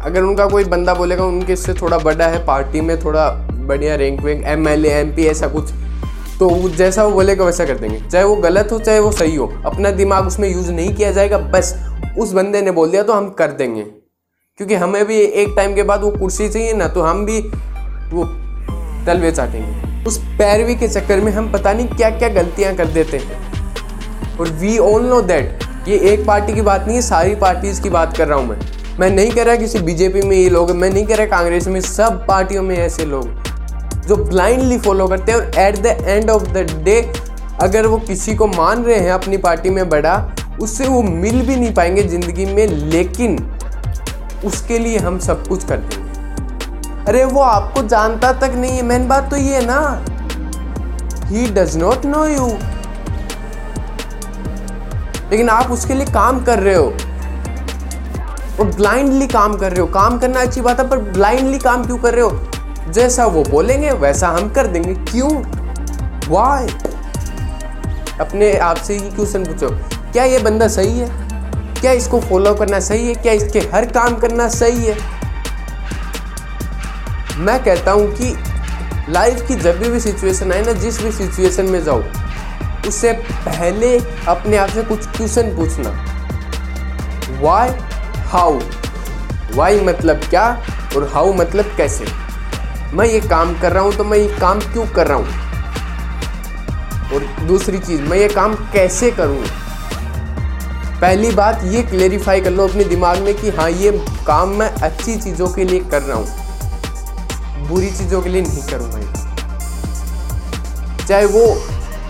अगर 0.00 0.22
उनका 0.22 0.46
कोई 0.46 0.64
बंदा 0.66 0.94
बोलेगा, 0.94 1.24
उनके 1.24 1.52
इससे 1.52 1.74
थोड़ा 1.74 1.98
बड़ा 1.98 2.26
है, 2.26 2.44
पार्टी 2.46 2.80
में 2.80 2.98
थोड़ा 3.04 3.28
बढ़िया 3.50 3.94
रैंक 3.96 4.20
वैंक 4.22 4.44
एम 4.48 4.68
एल 4.68 4.86
एम 4.86 5.10
पी 5.16 5.26
ऐसा 5.26 5.48
कुछ 5.48 5.70
तो 6.38 6.68
जैसा 6.70 7.04
वो 7.04 7.10
बोलेगा, 7.12 7.44
वैसा 7.44 7.64
कर 7.64 7.78
देंगे। 7.78 8.00
चाहे 8.00 8.24
वो 8.24 8.36
गलत 8.38 8.68
हो, 8.72 8.78
चाहे 8.78 9.00
वो 9.00 9.10
सही 9.12 9.34
हो, 9.36 9.46
अपना 9.66 9.90
दिमाग 9.92 10.26
उसमें 10.26 10.48
यूज़ 10.48 10.70
नहीं 10.72 10.94
किया 10.94 11.10
जाएगा, 11.12 11.38
बस 11.38 11.74
उस 12.18 12.32
बंदे 12.32 12.62
ने 12.62 12.70
बोल 12.70 12.90
दिया 12.90 13.02
तो 13.02 13.12
हम 13.12 13.28
कर 13.30 13.52
देंगे। 13.52 13.82
क्योंकि 13.82 14.74
हमें 14.74 15.04
भी 15.04 15.16
एक 15.16 15.52
टाइम 15.56 15.74
के 15.74 15.82
बाद 15.82 16.02
वो 16.02 16.10
कुर्सी 16.10 16.48
चाहिए 16.48 16.72
ना 16.72 16.88
तो 16.88 17.02
हम 17.02 17.24
भी 17.26 17.40
वो 18.12 18.24
तलवे 19.06 19.30
चाटेंगे। 19.32 20.04
उस 20.04 20.18
पैरवी 20.38 20.74
के 20.74 20.88
चक्कर 20.88 21.20
में 21.20 21.32
हम 21.32 21.50
पता 21.52 21.72
नहीं 21.72 21.86
क्या 21.88 22.10
क्या 22.10 22.28
गलतियाँ 22.28 22.74
कर 22.76 22.86
देते 22.88 23.16
हैं। 23.16 24.38
और 24.38 24.48
वी 24.50 24.76
ऑल 24.78 25.04
नो 25.06 25.20
दैट 25.22 25.88
ये 25.88 25.98
एक 26.12 26.26
पार्टी 26.26 26.52
की 26.52 26.60
बात 26.60 26.84
नहीं 26.86 26.96
है, 26.96 27.02
सारी 27.02 27.34
पार्टीज़ 27.34 27.82
की 27.82 27.90
बात 27.90 28.16
कर 28.16 28.28
रहा 28.28 28.38
हूँ 28.38 28.48
मैं। 28.48 28.58
मैं 29.00 29.10
नहीं 29.10 29.30
कह 29.30 29.42
रहा 29.42 29.56
किसी 29.56 29.78
बीजेपी 29.78 30.22
में 30.22 30.36
ये 30.36 30.48
लोग, 30.48 30.70
मैं 30.70 30.90
नहीं 30.90 31.06
कह 31.06 31.16
रहा 31.16 31.26
कांग्रेस 31.26 31.66
में, 31.68 31.80
सब 31.80 32.26
पार्टियों 32.26 32.62
में 32.62 32.76
ऐसे 32.76 33.04
लोग, 33.04 33.28
जो 34.08 34.16
ब्लाइंडली 34.16 34.78
फॉलो 34.78 35.06
करते 35.08 35.32
हैं 35.32 35.38
और 35.38 35.58
at 35.58 35.78
the 35.78 35.86
end 35.86 36.30
of 36.30 36.42
the 36.42 36.66
day 36.84 37.00
अगर 37.62 37.86
वो 37.86 37.96
किसी 37.98 38.34
को 38.34 38.46
मान 38.46 38.84
रहे 38.84 38.98
हैं 38.98 39.12
अपनी 39.12 39.36
पार्टी 39.36 39.70
में 39.70 39.88
बड़ा, 39.88 40.32
उससे 40.60 40.88
वो 40.88 41.02
मिल 41.02 41.46
भी 41.46 41.56
नहीं 41.56 41.74
पाएँगे 41.74 42.02
ज़िंदगी 42.02 42.46
में, 42.46 42.66
लेकिन 42.66 43.38
उसके 44.44 44.78
लिए 44.78 44.98
हम 44.98 45.18
सब 45.18 45.46
कुछ 45.46 45.64
कर 45.64 45.76
देंगे। 45.76 47.04
अरे 47.04 47.24
वो 47.24 47.40
आपको 47.40 47.82
जानता 47.82 48.32
तक 48.32 48.54
नहीं 48.56 48.76
है, 48.76 48.82
मेन 48.82 49.08
बात 49.08 49.30
तो 49.30 49.36
ये 49.36 49.54
है 49.54 49.64
ना। 49.66 50.04
He 51.26 51.46
does 51.46 51.76
not 51.76 52.06
know 52.06 52.26
you 52.26 52.46
लेकिन 55.30 55.48
आप 55.48 55.70
उसके 55.70 55.94
लिए 55.94 56.06
काम 56.06 56.44
कर 56.44 56.58
रहे 56.58 56.74
हो। 56.74 56.86
और 58.60 58.66
ब्लाइंडली 58.66 59.26
काम 59.26 59.56
कर 59.56 59.70
रहे 59.72 59.80
हो। 59.80 59.86
काम 59.86 60.18
करना 60.18 60.40
अच्छी 60.40 60.60
बात 60.60 60.80
है, 60.80 60.88
पर 60.88 60.98
ब्लाइंडली 60.98 61.58
काम 61.58 61.84
क्यों 61.84 61.98
कर 61.98 62.14
रहे 62.14 62.22
हो? 62.22 62.40
जैसा 62.90 63.26
वो 63.26 63.42
बोलेंगे, 63.42 63.90
वैसा 63.90 64.28
हम 64.28 64.48
कर 64.50 64.66
देंगे। 64.66 64.94
क्यों? 64.94 65.30
वाई 66.28 66.66
अपने 68.20 68.52
आप 68.58 68.76
से 68.76 68.94
ही 68.94 69.10
क्वेश्चन 69.10 69.44
पूछो, 69.44 69.68
क्या 70.12 70.24
ये 70.24 70.38
बंदा 70.38 70.68
सही 70.68 70.98
है? 70.98 71.08
क्या 71.80 71.92
इसको 71.92 72.20
फॉलो 72.20 72.54
करना 72.54 72.80
सही 72.80 73.06
है? 73.06 73.14
क्या 73.14 73.32
इसके 73.32 73.58
हर 73.74 73.84
काम 73.92 74.14
करना 74.18 74.48
सही 74.48 74.86
है? 74.86 74.96
मैं 77.38 77.62
कहता 77.64 77.92
हूँ 77.92 78.06
कि 78.14 78.34
लाइफ 79.12 79.46
की 79.48 79.54
जब 79.54 79.78
भी 79.82 80.00
सिचुएशन 80.00 80.52
आए 80.52 80.62
ना, 80.62 80.72
जिस 80.72 81.02
भी 81.02 81.12
सिचुएशन 81.12 81.66
में 81.66 81.82
जाओ, 81.84 82.02
उससे 82.88 83.12
पहले 83.12 83.96
अपने 84.28 84.56
आप 84.56 84.68
से 84.68 84.82
कुछ 84.82 85.06
क्वेश्चन 85.06 85.54
पूछना। 85.56 85.90
वाई 87.40 87.68
हाउ 88.30 88.60
वाई 89.54 89.80
मतलब 89.80 90.24
क्या? 90.30 90.46
और 90.96 91.10
हाउ 91.14 91.32
मतलब 91.32 91.74
कैसे? 91.76 92.04
मैं 92.94 93.06
ये 93.06 93.20
काम 93.20 93.58
कर 93.60 93.72
रहा 93.72 93.82
हूँ 93.82 93.92
तो 93.92 94.04
मैं 94.04 94.18
ये 94.18 94.28
काम 94.40 94.60
क्यों 94.62 94.86
कर 94.86 95.06
रहा 95.06 95.16
हूँ? 95.16 95.49
और 97.14 97.24
दूसरी 97.46 97.78
चीज़, 97.78 98.00
मैं 98.00 98.18
ये 98.18 98.28
काम 98.28 98.54
कैसे 98.72 99.10
करूँ? 99.10 99.42
पहली 101.00 101.30
बात, 101.30 101.60
ये 101.64 101.82
क्लेरिफाई 101.82 102.40
कर 102.40 102.50
लो 102.50 102.66
अपने 102.68 102.84
दिमाग 102.84 103.18
में 103.18 103.34
कि 103.34 103.50
हाँ 103.50 103.70
ये 103.70 103.90
काम 104.26 104.48
मैं 104.58 104.68
अच्छी 104.68 105.16
चीज़ों 105.16 105.48
के 105.48 105.64
लिए 105.64 105.80
कर 105.90 106.02
रहा 106.02 106.16
हूँ। 106.16 107.68
बुरी 107.68 107.90
चीज़ों 107.90 108.20
के 108.22 108.28
लिए 108.28 108.42
नहीं 108.42 108.62
करूँगा 108.62 108.98
चाहे 111.06 111.24
वो 111.26 111.46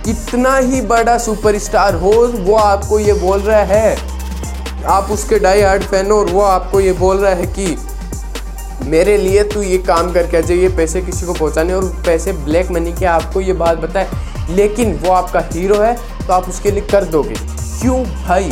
कितना 0.05 0.57
ही 0.57 0.81
बड़ा 0.81 1.17
सुपरस्टार 1.19 1.95
हो, 1.95 2.11
वो 2.27 2.57
आपको 2.57 2.99
ये 2.99 3.13
बोल 3.13 3.41
रहा 3.41 3.63
है। 3.65 3.97
आप 4.89 5.11
उसके 5.11 5.39
डाई 5.39 5.63
हार्ड 5.63 5.83
फ़ैन 5.83 6.11
हो 6.11 6.19
और 6.19 6.31
वो 6.31 6.43
आपको 6.43 6.81
ये 6.81 6.93
बोल 6.93 7.17
रहा 7.17 7.33
है 7.35 7.47
कि 7.59 7.77
मेरे 8.87 9.17
लिए 9.17 9.43
तू 9.45 9.63
ये 9.63 9.79
काम 9.79 10.13
करके 10.13 10.43
चाहिए 10.43 10.69
पैसे 10.77 11.03
किसी 11.03 11.27
को 11.27 11.33
पहुँचाने 11.35 11.73
और 11.73 11.85
पैसे 12.07 12.33
ब्लैक 12.45 12.71
मनी 12.71 12.93
के 12.93 13.07
आपको 13.07 13.41
ये 13.41 13.53
बात 13.55 13.79
बताए। 13.79 14.09
लेकिन 14.51 14.95
वो 14.97 15.13
आपका 15.13 15.41
हीरो 15.53 15.81
है 15.81 15.95
तो 16.27 16.33
आप 16.33 16.49
उसके 16.49 16.71
लिए 16.71 16.87
कर 16.93 17.05
दोगे। 17.05 17.35
क्यों 17.81 18.03
भाई? 18.05 18.51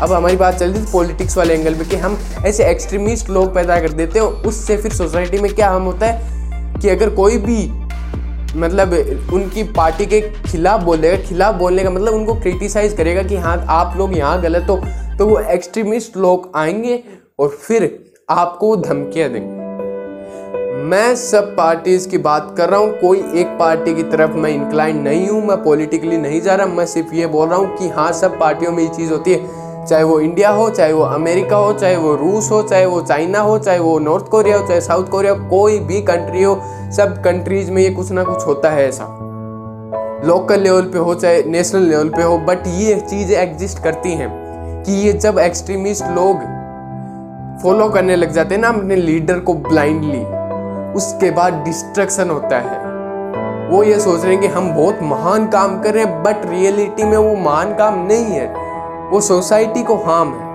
अब 0.00 0.12
हमारी 0.12 0.36
बात 0.36 0.54
चल 0.54 0.70
रही 0.70 0.82
थी 0.82 0.92
पॉलिटिक्स 0.92 1.36
वाले 1.38 1.54
एंगल 1.54 1.74
पे 1.74 1.84
कि 1.84 1.96
हम 1.96 2.18
ऐसे 2.46 2.64
एक्सट्रीमिस्ट 2.64 3.30
लोग 3.30 3.54
पैदा 3.54 3.80
कर 3.80 3.88
देते 3.90 4.18
हैं, 4.18 4.26
उससे 4.26 4.76
फिर 4.76 4.92
सोसाइटी 4.92 5.38
में 5.38 5.54
क्या 5.54 5.70
हम 5.70 5.82
होता 5.82 6.06
है 6.06 6.80
कि 6.80 6.88
अगर 6.88 7.10
कोई 7.10 7.36
भी 7.38 7.66
मतलब 8.58 8.92
उनकी 9.32 9.62
पार्टी 9.72 10.06
के 10.06 10.20
खिलाफ 10.20 10.82
बोलेगा 10.82 11.16
खिलाफ 11.24 11.54
बोलने 11.54 11.84
का 11.84 11.90
मतलब 11.90 12.14
उनको 12.14 12.34
क्रिटिसाइज 12.34 12.96
करेगा 12.96 13.22
कि 13.22 13.36
हाँ 13.36 13.56
आप 13.68 13.96
लोग 13.96 14.16
यहाँ 14.18 14.40
गलत 14.42 14.66
हो 14.70 14.76
तो 15.18 15.26
वो 15.26 15.38
एक्सट्रीमिस्ट 15.40 16.16
लोग 16.16 16.50
आएँगे 16.56 17.02
और 17.38 17.48
फिर 17.48 18.04
आपको 18.30 18.76
धमकियाँ 18.76 19.28
देंगे। 19.30 19.55
मैं 20.86 21.14
सब 21.16 21.44
पार्टीज़ 21.56 22.08
की 22.08 22.18
बात 22.18 22.54
कर 22.58 22.68
रहा 22.68 22.80
हूँ, 22.80 22.90
कोई 23.00 23.18
एक 23.40 23.46
पार्टी 23.58 23.94
की 23.94 24.02
तरफ़ 24.02 24.32
मैं 24.32 24.50
इंक्लाइन 24.50 24.98
नहीं 25.02 25.28
हूँ, 25.28 25.40
मैं 25.46 25.56
पॉलिटिकली 25.62 26.16
नहीं 26.16 26.40
जा 26.40 26.54
रहा, 26.54 26.66
मैं 26.66 26.84
सिर्फ़ 26.86 27.14
ये 27.14 27.26
बोल 27.26 27.48
रहा 27.48 27.58
हूँ 27.58 27.76
कि 27.78 27.88
हाँ 27.88 28.12
सब 28.12 28.38
पार्टियों 28.40 28.72
में 28.72 28.82
ये 28.82 28.88
चीज़ 28.88 29.10
होती 29.12 29.32
है। 29.32 29.86
चाहे 29.86 30.02
वो 30.02 30.20
इंडिया 30.20 30.50
हो, 30.50 30.68
चाहे 30.70 30.92
वो 30.92 31.02
अमेरिका 31.02 31.56
हो, 31.56 31.72
चाहे 31.72 31.96
वो 31.96 32.14
रूस 32.14 32.50
हो, 32.50 32.62
चाहे 32.62 32.84
वो 32.86 33.00
चाइना 33.00 33.38
हो, 33.38 33.58
चाहे 33.58 33.78
वो 33.78 33.98
नॉर्थ 33.98 34.28
कोरिया 34.28 34.58
हो, 34.58 34.66
चाहे 34.68 34.80
साउथ 34.80 35.08
कोरिया 35.08 35.32
हो, 35.32 35.48
कोई 35.48 35.78
भी 35.80 36.00
कंट्री 36.02 36.42
हो, 36.42 36.54
सब 36.92 37.20
कंट्रीज़ 37.24 37.70
में 37.70 37.82
ये 37.82 37.90
कुछ 37.90 38.12
ना 38.12 38.24
कुछ 38.24 38.46
होता 38.46 38.70
है 38.70 38.88
ऐसा। 38.88 39.08
लोकल 40.26 40.60
लेवल 40.60 40.90
पे 40.92 40.98
हो, 40.98 41.14
चाहे 41.14 41.42
नेशनल 41.42 41.88
लेवल 41.88 42.08
पे 42.08 42.22
हो 42.22 42.38
बट 42.38 42.66
ये 42.68 43.00
चीज़ें 43.00 43.36
एग्जिस्ट 43.38 43.82
करती 43.84 44.12
हैं 44.12 44.30
कि 44.84 45.02
ये 45.06 45.12
जब 45.12 45.38
एक्सट्रीमिस्ट 45.38 46.04
लोग 46.10 46.46
फॉलो 47.62 47.88
करने 47.88 48.16
लग 48.16 48.32
जाते 48.32 48.54
हैं 48.54 48.62
ना, 48.62 48.68
अपने 48.68 48.96
लीडर 48.96 49.38
को 49.40 49.54
ब्लाइंडली 49.54 50.24
उसके 50.96 51.30
बाद 51.30 51.54
डिस्ट्रक्शन 51.64 52.30
होता 52.30 52.58
है। 52.58 52.78
वो 53.70 53.82
ये 53.82 53.98
सोच 54.00 54.22
रहे 54.22 54.32
हैं 54.32 54.40
कि 54.40 54.48
हम 54.48 54.70
बहुत 54.74 54.98
महान 55.02 55.46
काम 55.46 55.80
कर 55.82 55.94
रहे 55.94 56.04
हैं 56.04 56.22
बट 56.22 56.46
रियलिटी 56.46 57.04
में 57.04 57.16
वो 57.16 57.34
महान 57.34 57.74
काम 57.74 58.06
नहीं 58.06 58.24
है। 58.24 58.46
वो 59.10 59.20
सोसाइटी 59.20 59.82
को 59.82 59.96
हार्म 59.96 60.28
है। 60.28 60.54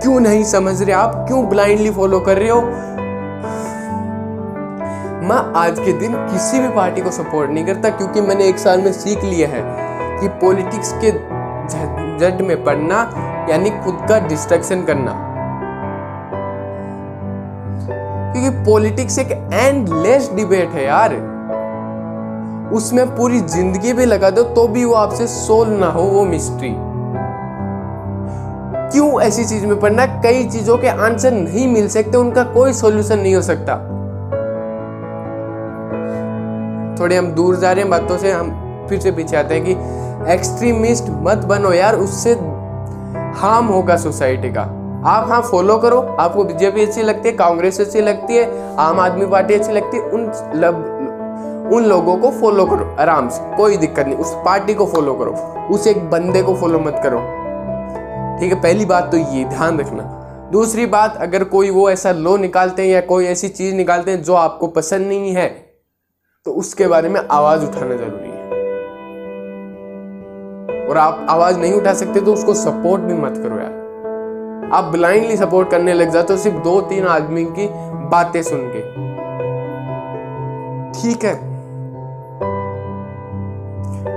क्यों 0.00 0.20
नहीं 0.20 0.44
समझ 0.44 0.82
रहे 0.82 0.92
आप? 0.92 1.14
क्यों 1.28 1.44
ब्लाइंडली 1.48 1.90
फॉलो 1.90 2.20
कर 2.20 2.38
रहे 2.38 2.48
हो? 2.48 2.60
मैं 5.20 5.42
आज 5.56 5.78
के 5.78 5.92
दिन 5.92 6.14
किसी 6.26 6.58
भी 6.58 6.68
पार्टी 6.68 7.00
को 7.00 7.10
सपोर्ट 7.10 7.50
नहीं 7.50 7.64
करता, 7.66 7.90
क्योंकि 7.90 8.20
मैंने 8.20 8.44
एक 8.44 8.58
साल 8.58 8.82
में 8.82 8.92
सीख 8.92 9.24
लिया 9.24 9.48
है 9.48 9.62
कि 10.20 10.28
पॉलिटिक्स 10.40 10.92
के 11.04 11.10
जट 12.20 12.40
में 12.40 12.64
पढ़ना 12.64 12.96
यानी 13.50 13.70
खुद 13.84 13.98
का 14.08 14.18
डिस्ट्रक्शन 14.18 14.82
करना। 14.82 15.12
क्योंकि 18.40 18.64
पॉलिटिक्स 18.64 19.18
एक 19.18 19.30
एंडलेस 19.52 20.30
डिबेट 20.34 20.68
है 20.68 20.84
यार। 20.84 21.14
उसमें 22.74 23.04
पूरी 23.16 23.40
ज़िंदगी 23.40 23.92
भी 23.92 24.04
लगा 24.04 24.30
दो 24.30 24.42
तो 24.42 24.66
भी 24.68 24.84
वो 24.84 24.94
आपसे 24.94 25.26
सोल्व 25.26 25.72
ना 25.72 25.86
हो 25.86 26.02
वो 26.02 26.24
मिस्ट्री 26.24 26.74
क्यों 28.92 29.20
ऐसी 29.22 29.44
चीज़ 29.44 29.66
में 29.66 29.78
पढ़ना? 29.80 30.06
कई 30.22 30.44
चीज़ों 30.44 30.76
के 30.78 30.88
आंसर 30.88 31.32
नहीं 31.32 31.66
मिल 31.68 31.88
सकते, 31.88 32.16
उनका 32.18 32.44
कोई 32.44 32.72
सॉल्यूशन 32.72 33.18
नहीं 33.18 33.34
हो 33.34 33.42
सकता। 33.42 33.76
थोड़े 37.00 37.16
हम 37.16 37.30
दूर 37.32 37.56
जा 37.56 37.72
रहे 37.72 37.82
हैं 37.82 37.90
बातों 37.90 38.18
से, 38.18 38.32
हम 38.32 38.86
फिर 38.88 39.00
से 39.00 39.10
पीछे 39.12 39.36
आते 39.36 39.54
हैं 39.54 39.64
कि 39.64 40.32
एक्सट्रीमिस्ट 40.32 41.04
मत 41.10 41.44
बनो 41.44 41.72
यार, 41.72 41.96
उससे 41.96 42.32
हार्म 43.40 43.66
होगा 43.66 43.96
सोसाइटी 43.96 44.48
का। 44.48 44.79
आप 45.00 45.28
हाँ 45.28 45.40
फॉलो 45.42 45.76
करो। 45.78 46.00
आपको 46.20 46.42
बीजेपी 46.44 46.82
अच्छी 46.82 47.02
लगती 47.02 47.28
है 47.28 47.34
कांग्रेस 47.36 47.80
अच्छी 47.80 48.00
लगती 48.00 48.36
है 48.36 48.76
आम 48.78 48.98
आदमी 49.00 49.26
पार्टी 49.26 49.54
अच्छी 49.54 49.72
लगती 49.72 49.96
है 49.96 50.02
उन 50.04 50.24
लब, 50.54 51.70
उन 51.72 51.84
लोगों 51.84 52.16
को 52.16 52.30
फॉलो 52.30 52.66
करो 52.66 52.84
आराम 53.00 53.28
से 53.28 53.56
कोई 53.56 53.76
दिक्कत 53.76 54.06
नहीं। 54.06 54.16
उस 54.16 54.34
पार्टी 54.46 54.74
को 54.74 54.86
फॉलो 54.86 55.14
करो 55.14 55.32
उस 55.74 55.86
एक 55.86 56.04
बंदे 56.10 56.42
को 56.42 56.54
फॉलो 56.56 56.78
मत 56.78 57.00
करो। 57.04 57.18
ठीक 58.40 58.52
है 58.52 58.60
पहली 58.62 58.84
बात 58.84 59.10
तो 59.12 59.16
ये 59.16 59.44
ध्यान 59.46 59.80
रखना। 59.80 60.02
दूसरी 60.52 60.86
बात 60.88 61.16
अगर 61.20 61.44
कोई 61.46 61.70
वो 61.70 61.88
ऐसा 61.90 62.12
लो 62.12 62.36
निकालते 62.36 62.82
हैं 62.82 62.90
या 62.90 63.00
कोई 63.06 63.26
ऐसी 63.26 63.48
चीज़ 63.50 63.74
निकालते 63.74 64.10
हैं 64.10 64.22
जो 64.22 64.34
आपको 64.34 64.66
पसंद 64.68 65.06
नहीं 65.08 65.34
है 65.34 65.48
तो 66.46 66.52
उसके 66.54 66.86
बारे 66.86 67.08
में 67.08 67.20
आवाज़ 67.22 67.66
उठाना 67.66 67.96
ज़रूरी 67.96 68.30
है। 68.30 68.38
और 70.88 70.96
आप 70.98 71.26
आवाज़ 71.30 71.58
नहीं 71.58 71.72
उठा 71.72 71.94
सकते 71.94 72.20
तो 72.20 72.32
उसको 72.32 72.54
सपोर्ट 72.56 73.02
भी 73.02 73.14
मत 73.16 73.34
करो 73.36 73.60
यार। 73.60 73.79
आप 74.72 74.84
ब्लाइंडली 74.84 75.36
सपोर्ट 75.36 75.70
करने 75.70 75.92
लग 75.92 76.10
जाते 76.10 76.32
हो, 76.32 76.38
सिर्फ़ 76.38 76.58
दो 76.58 76.80
तीन 76.80 77.06
आदमी 77.06 77.44
की 77.44 77.68
बातें 78.08 78.42
सुन 78.42 78.60
के। 78.62 78.80
ठीक 80.92 81.24
है। 81.24 81.34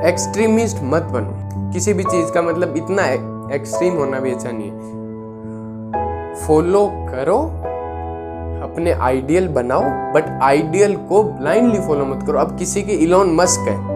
एक्सट्रीमिस्ट 0.07 0.77
मत 0.83 1.03
बनो। 1.03 1.71
किसी 1.73 1.93
भी 1.93 2.03
चीज़ 2.03 2.31
का 2.31 2.41
मतलब 2.41 2.77
इतना 2.77 3.05
एक्सट्रीम 3.55 3.93
होना 3.93 4.19
भी 4.19 4.31
अच्छा 4.31 4.49
नहीं 4.53 4.69
है। 4.69 4.93
फॉलो 6.35 6.85
करो, 6.87 7.37
अपने 8.63 8.91
आइडियल 8.91 9.47
बनाओ 9.47 9.83
बट 10.13 10.39
आइडियल 10.43 10.95
को 10.95 11.23
ब्लाइंडली 11.23 11.79
फॉलो 11.79 12.05
मत 12.05 12.23
करो। 12.27 12.39
अब 12.39 12.57
किसी 12.57 12.81
की 12.81 12.91
इलोन 12.91 13.33
मस्क 13.33 13.59
है 13.59 13.92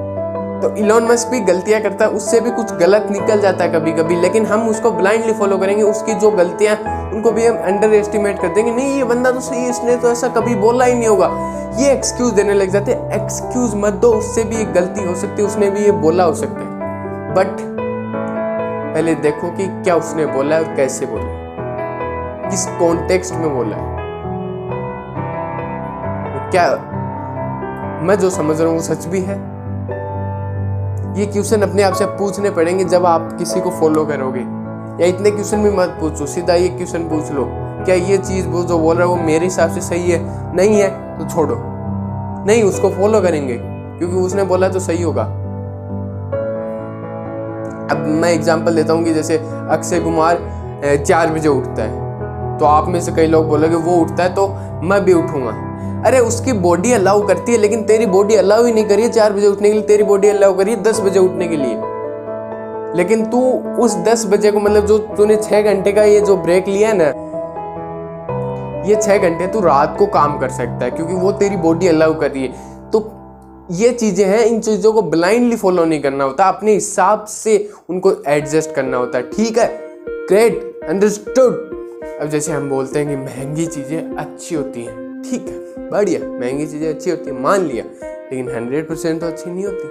तो 0.62 0.76
इलोन 0.76 1.04
मस्क 1.04 1.28
भी 1.28 1.40
गलतियाँ 1.40 1.80
करता 1.82 2.06
है 2.06 2.12
उससे 2.12 2.40
भी 2.40 2.52
कुछ 2.52 2.72
गलत 2.74 3.08
निकल 3.12 3.42
जाता 3.42 3.64
है 3.64 3.72
कभी 3.72 3.92
कभी 3.92 4.16
लेकिन 4.16 4.46
हम 4.46 4.68
उसको 4.70 4.92
ब्लाइंडली 4.92 5.34
फॉलो 5.34 5.58
करेंगे, 5.58 5.84
उसकी 5.84 6.14
जो 6.14 6.32
गलतियाँ, 6.32 6.76
उनको 7.14 7.32
भी 7.32 7.46
हम 7.46 7.58
अंडर 7.64 7.94
एस्टिमेट 7.94 8.40
कर 8.42 8.48
देंगे। 8.48 8.72
नहीं, 8.72 8.98
ये 8.98 9.04
बंदा 9.04 9.32
तो 9.32 9.40
सही 9.40 9.66
इसने 9.70 9.96
तो 9.96 10.12
ऐसा 10.12 10.28
कभी 10.28 10.56
बोला 10.56 10.86
ही 10.86 10.94
नहीं 10.94 11.08
होगा। 11.08 11.28
ये 11.80 11.92
एक्सक्यूज 11.92 12.34
देने 12.34 12.54
लग 12.54 12.70
जाते 12.70 12.92
हैं। 12.92 13.12
एक्सक्यूज 13.14 13.76
मत 13.76 13.94
दो, 13.94 14.12
उससे 14.14 14.44
भी 14.44 14.62
एक 14.62 14.72
गलती 14.74 15.04
हो 15.04 15.16
सकती 15.16 15.42
है, 15.42 15.48
उसने 15.48 15.70
भी 15.70 15.84
ये 15.86 15.92
बोला 15.98 16.24
हो 16.24 16.34
सकता 16.34 16.60
है। 16.60 17.34
बट 17.34 17.60
पहले 18.94 19.16
देखो 19.16 19.50
कि 19.50 19.68
क्या 19.84 19.96
उसने 19.96 20.26
बोला 20.26 20.56
है 20.56 20.64
और 20.64 20.76
कैसे 20.76 21.06
बोला 21.06 22.50
किस 22.50 22.66
कॉन्टेक्स्ट 22.80 23.34
में 23.34 23.54
बोला 23.56 23.76
है। 23.76 23.96
क्या 26.52 26.70
मैं 28.02 28.18
जो 28.20 28.30
समझ 28.30 28.60
रहा 28.60 28.70
हूँ, 28.70 28.78
वो 28.78 28.84
सच 28.84 29.06
भी 29.06 29.22
है? 29.22 29.57
ये 31.18 31.26
क्वेश्चन 31.26 31.62
अपने 31.62 31.84
आप 31.84 31.94
से 31.94 32.06
पूछने 32.18 32.50
पड़ेंगे 32.52 32.84
जब 32.84 33.06
आप 33.06 33.32
किसी 33.38 33.60
को 33.62 33.70
फॉलो 33.70 34.04
करोगे। 34.06 34.40
या 35.00 35.08
इतने 35.08 35.32
क्वेश्चन 35.32 35.64
भी 35.64 35.70
मत 35.70 35.98
पूछो, 36.02 36.26
सीधा 36.26 36.54
ये 36.54 36.68
क्वेश्चन 36.70 37.08
पूछ 37.10 37.32
लो। 37.32 37.46
क्या 37.86 37.96
ये 37.96 38.18
चीज़ 38.18 38.48
वो 38.48 38.64
जो 38.64 38.78
बोल 38.80 38.96
रहा 38.96 39.08
है 39.08 39.10
वो 39.10 39.24
मेरे 39.24 39.46
हिसाब 39.46 39.72
से 39.72 39.82
सही 39.82 40.12
है? 40.12 40.20
नहीं 40.56 40.76
है 40.76 40.90
तो 41.20 41.26
छोड़ो। 41.26 41.56
नहीं, 42.46 42.64
उसको 42.64 42.90
फॉलो 42.90 43.22
करेंगे, 43.22 43.58
क्योंकि 43.58 44.16
उसने 44.16 44.44
बोला 44.44 44.70
तो 44.70 44.80
सही 44.80 45.04
होगा। 45.04 45.24
अब 47.92 48.06
मैं 48.22 48.32
एग्जांपल 48.34 48.76
देता 48.76 48.94
हूँ 48.94 49.04
कि 49.04 49.14
जैसे 49.14 49.38
अक्षय 49.38 50.00
कुमार 50.00 50.40
चार 50.98 51.34
बजे 51.34 51.50
उठता 51.50 51.84
है। 51.84 52.58
तो 52.60 52.66
आप 52.66 52.88
में 52.88 53.00
से 53.02 53.12
कई 53.12 53.28
लोग 53.28 53.48
बोलोगे, 53.48 53.76
वो 53.76 53.96
उठता 53.96 54.24
है 54.24 54.34
तो 54.36 54.48
मैं 54.84 55.04
भी 55.06 55.14
उठूँगा। 55.14 55.52
अरे, 56.06 56.20
उसकी 56.20 56.54
बॉडी 56.54 56.92
अलाउ 56.92 57.28
करती 57.28 57.52
है, 57.52 57.58
लेकिन 57.58 57.84
तेरी 57.84 58.06
बॉडी 58.06 58.36
अलाउ 58.36 58.66
ही 58.66 58.74
नहीं 58.74 58.86
करिए 58.86 59.10
चार 59.10 59.34
बजे 59.34 59.48
उठने 59.48 59.70
के 59.70 59.74
लिए। 59.74 59.84
तेरी 59.84 60.04
बॉडी 60.04 60.28
अलाउ 60.28 60.58
करिए 60.58 60.76
दस 60.76 61.00
बजे 61.00 61.20
उठने 61.20 61.48
के 61.48 61.56
लिए। 61.56 61.76
लेकिन 62.96 63.26
तू 63.26 63.42
उस 63.80 63.96
दस 63.98 64.26
बजे 64.26 64.52
को 64.52 64.60
मतलब 64.60 64.86
जो 64.86 64.98
तूने 64.98 65.36
छह 65.36 65.62
घंटे 65.62 65.92
का 65.92 66.04
ये 66.04 66.22
जो 66.22 66.38
ब्रेक 66.38 66.68
लिया 66.68 66.90
है 66.90 66.98
ना, 66.98 67.08
ये 68.90 68.96
छह 68.96 69.18
घंटे 69.18 69.48
तू 69.48 69.60
रात 69.60 69.96
को 70.00 70.06
काम 70.06 70.38
कर 70.40 70.50
सकता 70.50 70.86
है, 70.86 70.92
क्योंकि 70.92 71.14
वो 71.14 71.32
तेरी 71.32 71.56
बॉडी 71.56 71.88
अलाउ 71.88 72.20
कर 72.20 72.32
रही 72.32 72.44
है। 72.44 72.52
तो 72.92 73.12
ये 73.72 73.90
चीज़ें 73.90 74.26
हैं, 74.26 74.46
इन 74.46 74.60
चीज़ों 74.60 74.94
को 74.94 75.02
ब्लाइंडली 75.02 75.56
फॉलो 75.56 75.86
नहीं 75.86 76.02
करना 76.02 76.24
होता, 76.24 76.46
अपने 76.46 76.74
हिसाब 76.74 77.26
से 77.26 77.70
उनको 77.90 78.12
एडजस्ट 78.28 78.76
करना 78.76 78.98
होता 78.98 79.18
है। 79.18 79.24
ठीक 79.24 79.58
है? 79.58 79.68
ग्रेट 80.30 80.80
अंडरस्टूड 80.90 81.54
अब 82.22 82.30
जैसे 82.30 82.52
हम 82.52 82.70
बोलते 82.70 83.00
हैं 83.00 83.08
कि 83.10 83.16
महँगी 83.16 83.66
चीज़ें 83.66 84.16
अच्छी 84.16 84.56
होती 84.56 84.86
हैं। 84.86 85.07
ठीक 85.18 85.48
है, 85.48 85.90
बढ़िया। 85.90 86.20
महँगी 86.20 86.66
चीज़ें 86.68 86.90
अच्छी 86.90 87.10
होती 87.10 87.30
है, 87.30 87.40
मान 87.42 87.66
लिया। 87.68 87.84
लेकिन 88.04 88.50
हंड्रेड 88.56 88.88
परसेंट 88.88 89.22
तो 89.22 89.28
अच्छी 89.28 89.50
नहीं 89.50 89.66
होती। 89.66 89.88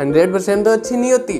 हंड्रेड 0.00 0.32
परसेंट 0.32 0.64
तो 0.64 0.70
अच्छी 0.70 0.96
नहीं 0.96 1.12
होती। 1.12 1.34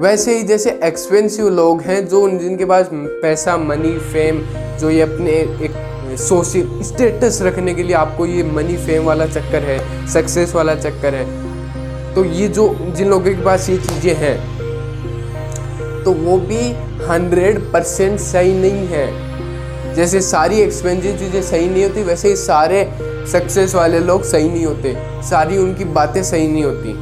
वैसे 0.00 0.36
ही 0.36 0.42
जैसे 0.42 0.78
एक्सपेंसिव 0.84 1.48
लोग 1.48 1.80
हैं 1.82 2.06
जो 2.08 2.28
जिनके 2.30 2.64
पास 2.64 2.88
पैसा 2.92 3.56
मनी 3.56 3.92
फेम 4.12 4.40
जो 4.78 4.90
ये 4.90 5.00
अपने 5.00 5.30
एक 5.64 6.16
सोशल 6.18 6.82
स्टेटस 6.82 7.38
रखने 7.42 7.74
के 7.74 7.82
लिए 7.82 7.96
आपको 7.96 8.26
ये 8.26 8.42
मनी 8.42 8.76
फेम 8.76 9.04
वाला 9.04 9.26
चक्कर 9.26 9.62
है 9.62 10.06
सक्सेस 10.08 10.54
वाला 10.54 10.74
चक्कर 10.74 11.14
है 11.14 12.14
तो 12.14 12.24
ये 12.24 12.48
जो 12.48 12.74
जिन 12.90 13.08
लोगों 13.08 13.24
के 13.24 13.44
पास 13.44 13.68
ये 13.70 13.76
चीज़ें 13.78 14.14
हैं 14.14 14.36
तो 16.04 16.12
वो 16.12 16.38
भी 16.38 16.70
हंड्रेड 17.06 17.60
परसेंट 17.72 18.18
सही 18.20 18.52
नहीं 18.52 18.86
है। 18.86 19.29
जैसे 19.96 20.20
सारी 20.20 20.60
एक्सपेंसिव 20.60 21.16
चीज़ें 21.16 21.42
सही 21.42 21.68
नहीं 21.68 21.82
होती, 21.82 22.02
वैसे 22.02 22.28
ही 22.28 22.36
सारे 22.36 22.90
सक्सेस 23.32 23.74
वाले 23.74 23.98
लोग 23.98 24.22
सही 24.22 24.48
नहीं 24.48 24.64
होते। 24.66 24.96
सारी 25.22 25.58
उनकी 25.58 25.84
बातें 25.84 26.22
सही 26.22 26.48
नहीं 26.48 26.64
होती। 26.64 26.92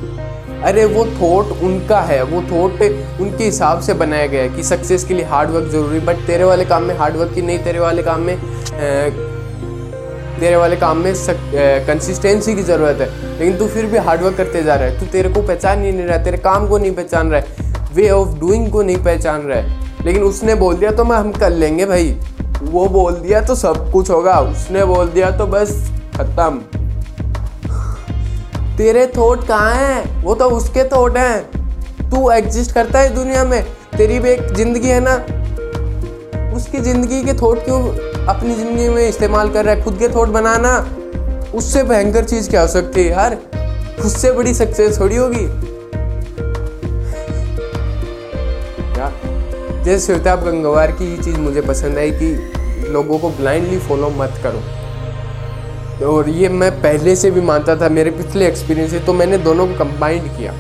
अरे, 0.62 0.85
वो 0.85 1.04
थॉट 1.04 1.62
उनका 1.62 2.00
है, 2.00 2.23
वो 2.23 2.40
थॉट 2.42 2.80
उनके 3.21 3.45
हिसाब 3.45 3.80
से 3.80 3.95
बनाया 3.95 4.26
गया 4.26 4.42
है 4.42 4.49
कि 4.49 4.62
सक्सेस 4.62 5.04
के 5.04 5.14
लिए 5.14 5.25
हार्ड 5.25 5.50
वर्क 5.50 5.68
ज़रूरी 5.68 6.00
बट 6.00 6.16
तेरे 6.16 6.45
वाले 6.45 6.64
काम 6.64 6.83
में 6.83 6.97
हार्ड 6.99 7.16
वर्क 7.16 7.33
की 7.35 7.42
नहीं, 7.42 7.59
तेरे 7.59 7.78
वाले 7.78 8.02
काम 8.02 8.21
में 8.21 8.37
तेरे 10.40 10.57
वाले 10.57 10.76
काम 10.76 10.97
में 10.97 11.14
कंसिस्टेंसी 11.87 12.54
की 12.54 12.62
ज़रूरत 12.62 12.99
है। 13.00 13.38
लेकिन 13.38 13.57
तू 13.57 13.66
फिर 13.66 13.87
भी 13.87 13.99
हार्डवर्क 13.99 14.37
करते 14.37 14.62
जा 14.62 14.75
रहा 14.75 14.88
है। 14.88 14.99
तू 15.00 15.07
तेरे 15.07 15.28
को 15.28 15.42
पहचान 15.42 15.85
ही 15.85 15.92
नहीं 15.92 16.07
रहा, 16.07 16.18
तेरे 16.18 16.37
काम 16.37 16.68
को 16.68 16.78
नहीं 16.78 16.92
पहचान 16.92 17.30
रहा 17.30 17.40
है। 17.40 17.75
वे 17.95 18.11
ऑफ़ 18.11 18.28
डूइंग 18.38 18.71
को 18.71 18.83
नहीं 18.83 18.97
पहचान 18.97 19.40
रहा 19.40 19.59
है। 19.59 19.76
लेकिन 20.04 20.23
उसने 20.23 20.54
बोल 20.54 20.75
दिया 20.75 20.90
तो 20.90 21.04
मैं 21.04 21.16
हम 21.16 21.33
कर 21.33 21.50
लेंगे 21.50 21.87
भाई। 21.87 22.16
वो 22.62 22.86
बोल 22.88 23.14
दिया 23.14 23.40
तो 23.40 23.54
सब 23.54 23.90
कुछ 23.92 24.10
होगा, 24.10 24.38
उसने 24.40 24.84
बोल 24.84 25.08
दिया 25.08 25.30
तो 25.30 25.46
बस 25.46 25.70
खत्म। 26.16 26.58
तेरे 28.76 29.06
थॉट 29.16 29.46
कहाँ 29.46 29.74
हैं? 29.74 30.23
वो 30.25 30.34
तो 30.34 30.49
उसके 30.50 30.84
थॉट 30.84 31.16
हैं। 31.16 32.10
तू 32.10 32.30
एग्जिस्ट 32.30 32.73
करता 32.73 32.99
है 32.99 33.14
दुनिया 33.14 33.44
में। 33.44 33.62
तेरी 33.97 34.18
भी 34.18 34.30
एक 34.30 34.52
ज़िंदगी 34.54 34.88
है 34.88 35.00
ना। 35.00 35.14
उसकी 36.56 36.78
ज़िंदगी 36.80 37.23
के 37.25 37.32
थॉट 37.34 37.64
क्यों 37.64 37.80
अपनी 38.26 38.54
ज़िंदगी 38.54 38.88
में 38.88 39.08
इस्तेमाल 39.08 39.50
कर 39.50 39.64
रहा 39.64 39.75
है? 39.75 39.82
खुद 39.84 39.99
के 39.99 40.08
थॉट 40.08 40.28
बनाना। 40.28 40.76
उससे 41.54 41.82
भयंकर 41.82 42.25
चीज़ 42.25 42.50
क्या 42.50 42.60
हो 42.60 42.68
सकती 42.68 43.00
है 43.00 43.10
यार? 43.10 43.38
उससे 44.04 44.32
बड़ी 44.32 44.54
सक्सेस 44.54 45.00
थोड़ी 45.00 45.16
होगी। 45.16 45.44
जैसे 49.88 50.04
श्वेताब 50.06 50.42
गंगवार 50.44 50.90
की 50.92 51.04
ये 51.10 51.16
चीज़ 51.16 51.36
मुझे 51.40 51.60
पसंद 51.60 51.98
आई 51.98 52.10
कि 52.12 52.88
लोगों 52.92 53.18
को 53.18 53.28
ब्लाइंडली 53.30 53.78
फॉलो 53.78 54.08
मत 54.10 54.34
करो। 54.42 54.58
और 56.06 56.28
ये 56.28 56.48
मैं 56.48 56.70
पहले 56.82 57.14
से 57.16 57.30
भी 57.30 57.40
मानता 57.40 57.76
था, 57.76 57.88
मेरे 57.88 58.10
पिछले 58.10 58.46
एक्सपीरियंस 58.46 58.90
से 58.90 58.98
तो 59.00 59.12
मैंने 59.12 59.38
दोनों 59.38 59.66
को 59.66 59.74
कंबाइंड 59.74 60.28
किया। 60.36 60.52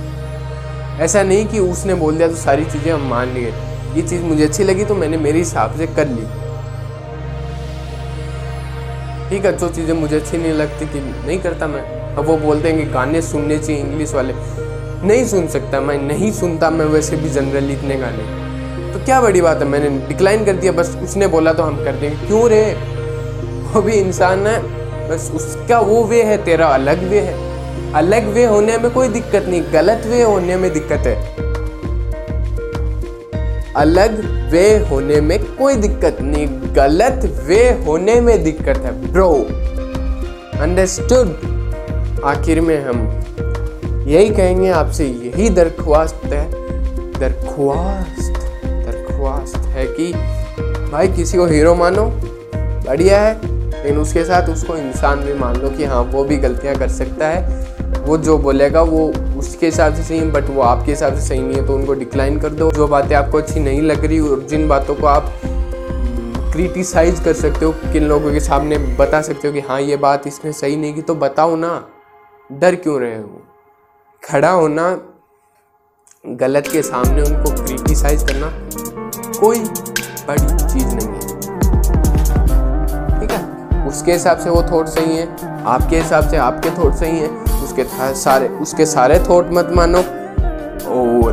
ऐसा 1.04 1.22
नहीं 1.22 1.44
कि 1.46 1.58
उसने 1.58 1.94
बोल 1.94 2.16
दिया 2.16 2.28
तो 2.28 2.36
सारी 2.36 2.64
चीज़ें 2.64 2.92
हम 2.92 3.06
मान 3.10 3.34
लिए। 3.34 3.52
ये 3.96 4.02
चीज़ 4.02 4.22
मुझे 4.22 4.44
अच्छी 4.44 4.64
लगी 4.64 4.84
तो 4.84 4.94
मैंने 4.94 5.16
मेरे 5.18 5.38
हिसाब 5.38 5.76
से 5.78 5.86
कर 5.88 6.08
ली। 6.08 6.26
ठीक 9.30 9.44
है, 9.44 9.56
जो 9.58 9.68
चीज़ें 9.68 9.94
मुझे 9.94 10.16
अच्छी 10.16 10.36
नहीं 10.38 10.52
लगती 10.54 10.86
कि 10.86 11.00
नहीं 11.00 11.38
करता 11.40 11.66
मैं, 11.66 11.82
अब 12.14 12.24
वो 12.24 12.36
बोलते 12.38 12.68
हैं 12.68 12.78
कि 12.78 12.92
गाने 12.92 13.22
सुनने 13.22 13.58
चाहिए 13.58 13.80
इंग्लिश 13.82 14.14
वाले। 14.14 14.34
नहीं 15.06 15.24
सुन 15.26 15.48
सकता 15.48 15.80
मैं, 15.80 16.02
नहीं 16.02 16.32
सुनता 16.32 16.70
मैं 16.70 16.84
वैसे 16.86 17.16
भी 17.16 17.28
जनरली 17.30 17.72
इतने 17.72 17.96
गाने। 17.96 18.46
तो 18.92 19.04
क्या 19.04 19.20
बड़ी 19.20 19.40
बात 19.40 19.58
है? 19.58 19.64
मैंने 19.64 19.88
डिक्लाइन 20.08 20.44
कर 20.44 20.52
दिया, 20.52 20.72
बस 20.72 20.96
उसने 21.02 21.26
बोला 21.26 21.52
तो 21.52 21.62
हम 21.62 21.84
कर 21.84 21.92
देंगे। 21.92 22.26
क्यों 22.26 22.48
रे? 22.48 22.62
वो 23.72 23.82
भी 23.82 23.92
इंसान 23.92 24.46
है, 24.46 24.60
बस 25.08 25.30
उसका 25.34 25.80
वो 25.80 26.04
वे 26.04 26.22
है, 26.22 26.36
तेरा 26.44 26.66
अलग 26.66 27.08
वे 27.08 27.20
है। 27.20 27.92
अलग 27.92 28.26
वे 28.26 28.44
होने 28.44 28.78
में 28.78 28.90
कोई 28.90 29.08
दिक्कत 29.08 29.44
नहीं, 29.48 29.62
गलत 29.72 30.02
वे 30.06 30.22
होने 30.22 30.56
में 30.56 30.72
दिक्कत 30.72 31.06
है। 31.06 31.48
अलग 33.76 34.20
वे 34.50 34.66
होने 34.78 35.20
में 35.20 35.38
कोई 35.56 35.74
दिक्कत 35.74 36.16
नहीं, 36.20 36.46
गलत 36.76 37.20
वे 37.44 37.60
होने 37.86 38.20
में 38.20 38.42
दिक्कत 38.44 38.78
है 38.78 39.12
ब्रो 39.12 39.32
अंडरस्टूड 40.60 42.20
आखिर 42.24 42.60
में 42.60 42.84
हम 42.84 43.06
यही 44.06 44.28
कहेंगे, 44.28 44.70
आपसे 44.70 45.06
यही 45.06 45.48
दरख्वास्त 45.50 46.24
है, 46.24 46.50
दरख्वास्त। 47.20 48.27
दरख्वास्त 49.18 49.56
है 49.66 49.86
कि 49.90 50.12
भाई 50.90 51.08
किसी 51.08 51.38
को 51.38 51.46
हीरो 51.46 51.74
मानो, 51.74 52.04
बढ़िया 52.86 53.20
है, 53.20 53.34
लेकिन 53.72 53.98
उसके 53.98 54.24
साथ 54.24 54.48
उसको 54.48 54.76
इंसान 54.76 55.20
भी 55.20 55.34
मान 55.34 55.56
लो 55.56 55.70
कि 55.70 55.84
हाँ 55.84 56.02
वो 56.02 56.24
भी 56.24 56.36
गलतियाँ 56.36 56.74
कर 56.76 56.88
सकता 56.88 57.28
है। 57.28 57.66
वो 58.04 58.16
जो 58.18 58.36
बोलेगा, 58.38 58.82
वो 58.82 59.06
उसके 59.38 59.66
हिसाब 59.66 59.94
से 59.94 60.02
सही 60.02 60.18
है 60.18 60.30
बट 60.32 60.48
वो 60.50 60.62
आपके 60.62 60.90
हिसाब 60.90 61.14
से 61.14 61.20
सही 61.20 61.40
नहीं 61.40 61.56
है 61.56 61.66
तो 61.66 61.74
उनको 61.74 61.94
डिक्लाइन 61.94 62.38
कर 62.40 62.50
दो। 62.50 62.70
जो 62.70 62.86
बातें 62.88 63.14
आपको 63.16 63.38
अच्छी 63.38 63.60
नहीं 63.60 63.82
लग 63.82 64.04
रही, 64.04 64.20
और 64.20 64.42
जिन 64.42 64.68
बातों 64.68 64.94
को 64.94 65.06
आप 65.06 65.32
क्रिटिसाइज 66.52 67.20
कर 67.20 67.32
सकते 67.32 67.64
हो, 67.64 67.72
किन 67.92 68.04
लोगों 68.04 68.32
के 68.32 68.40
सामने 68.40 68.78
बता 68.98 69.20
सकते 69.22 69.48
हो 69.48 69.54
कि 69.54 69.60
हाँ 69.60 69.80
ये 69.80 69.96
बात 69.96 70.26
इसने 70.26 70.52
सही 70.52 70.76
नहीं 70.76 70.94
की 70.94 71.02
तो 71.02 71.14
बताओ 71.16 71.56
ना, 71.56 71.84
डर 72.50 72.74
क्यों 72.74 73.00
रहे 73.00 73.18
हो? 73.18 73.42
खड़ा 74.22 74.50
होना, 74.50 74.90
गलत 76.24 76.66
के 76.66 76.82
सामने 76.82 77.22
उनको 77.22 77.50
क्रिटिसाइज 77.64 78.22
करना 78.22 78.46
कोई 79.40 79.58
बड़ी 80.28 80.46
चीज़ 80.64 80.94
नहीं 80.94 81.08
है। 81.08 81.20
ठीक 83.20 83.30
है? 83.30 83.86
उसके 83.88 84.12
हिसाब 84.12 84.38
से 84.38 84.50
वो 84.50 84.62
थॉट 84.72 84.86
सही 84.88 85.16
है 85.16 85.26
आपके 85.66 85.96
हिसाब 85.96 86.28
से 86.30 86.36
आपके 86.38 86.70
थॉट 86.78 86.94
सही 86.94 87.18
है 87.18 87.28
उसके 87.64 87.84
सारे 88.16 88.48
उसके 88.62 88.86
सारे 88.86 89.18
थॉट 89.28 89.52
मत 89.52 89.70
मानो 89.76 89.98
और 90.94 91.32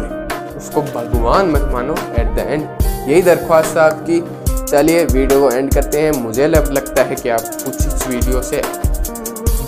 उसको 0.57 0.81
भगवान 0.81 1.49
मत 1.51 1.69
मानो 1.73 1.95
एट 2.19 2.33
द 2.35 2.45
एंड 2.47 2.63
यही 3.09 3.21
दरख्वास्त 3.21 3.77
है 3.77 3.83
आपकी। 3.83 4.23
चलिए 4.65 5.03
वीडियो 5.05 5.39
को 5.41 5.49
एंड 5.51 5.73
करते 5.73 6.01
हैं। 6.01 6.11
मुझे 6.21 6.47
लग, 6.47 6.71
लगता 6.71 7.03
है 7.03 7.15
कि 7.15 7.29
आप 7.29 7.41
कुछ 7.65 7.87
इस 7.87 8.07
वीडियो 8.07 8.41
से 8.43 8.61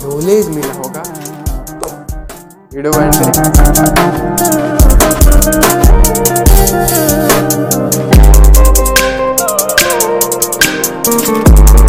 नॉलेज 0.04 0.48
मिला 0.48 0.72
होगा। 0.74 1.02
तो 1.72 1.86
वीडियो 2.74 2.92
को 2.92 3.00
एंड 3.00 3.14
करें। 3.14 4.67
Thank 11.10 11.87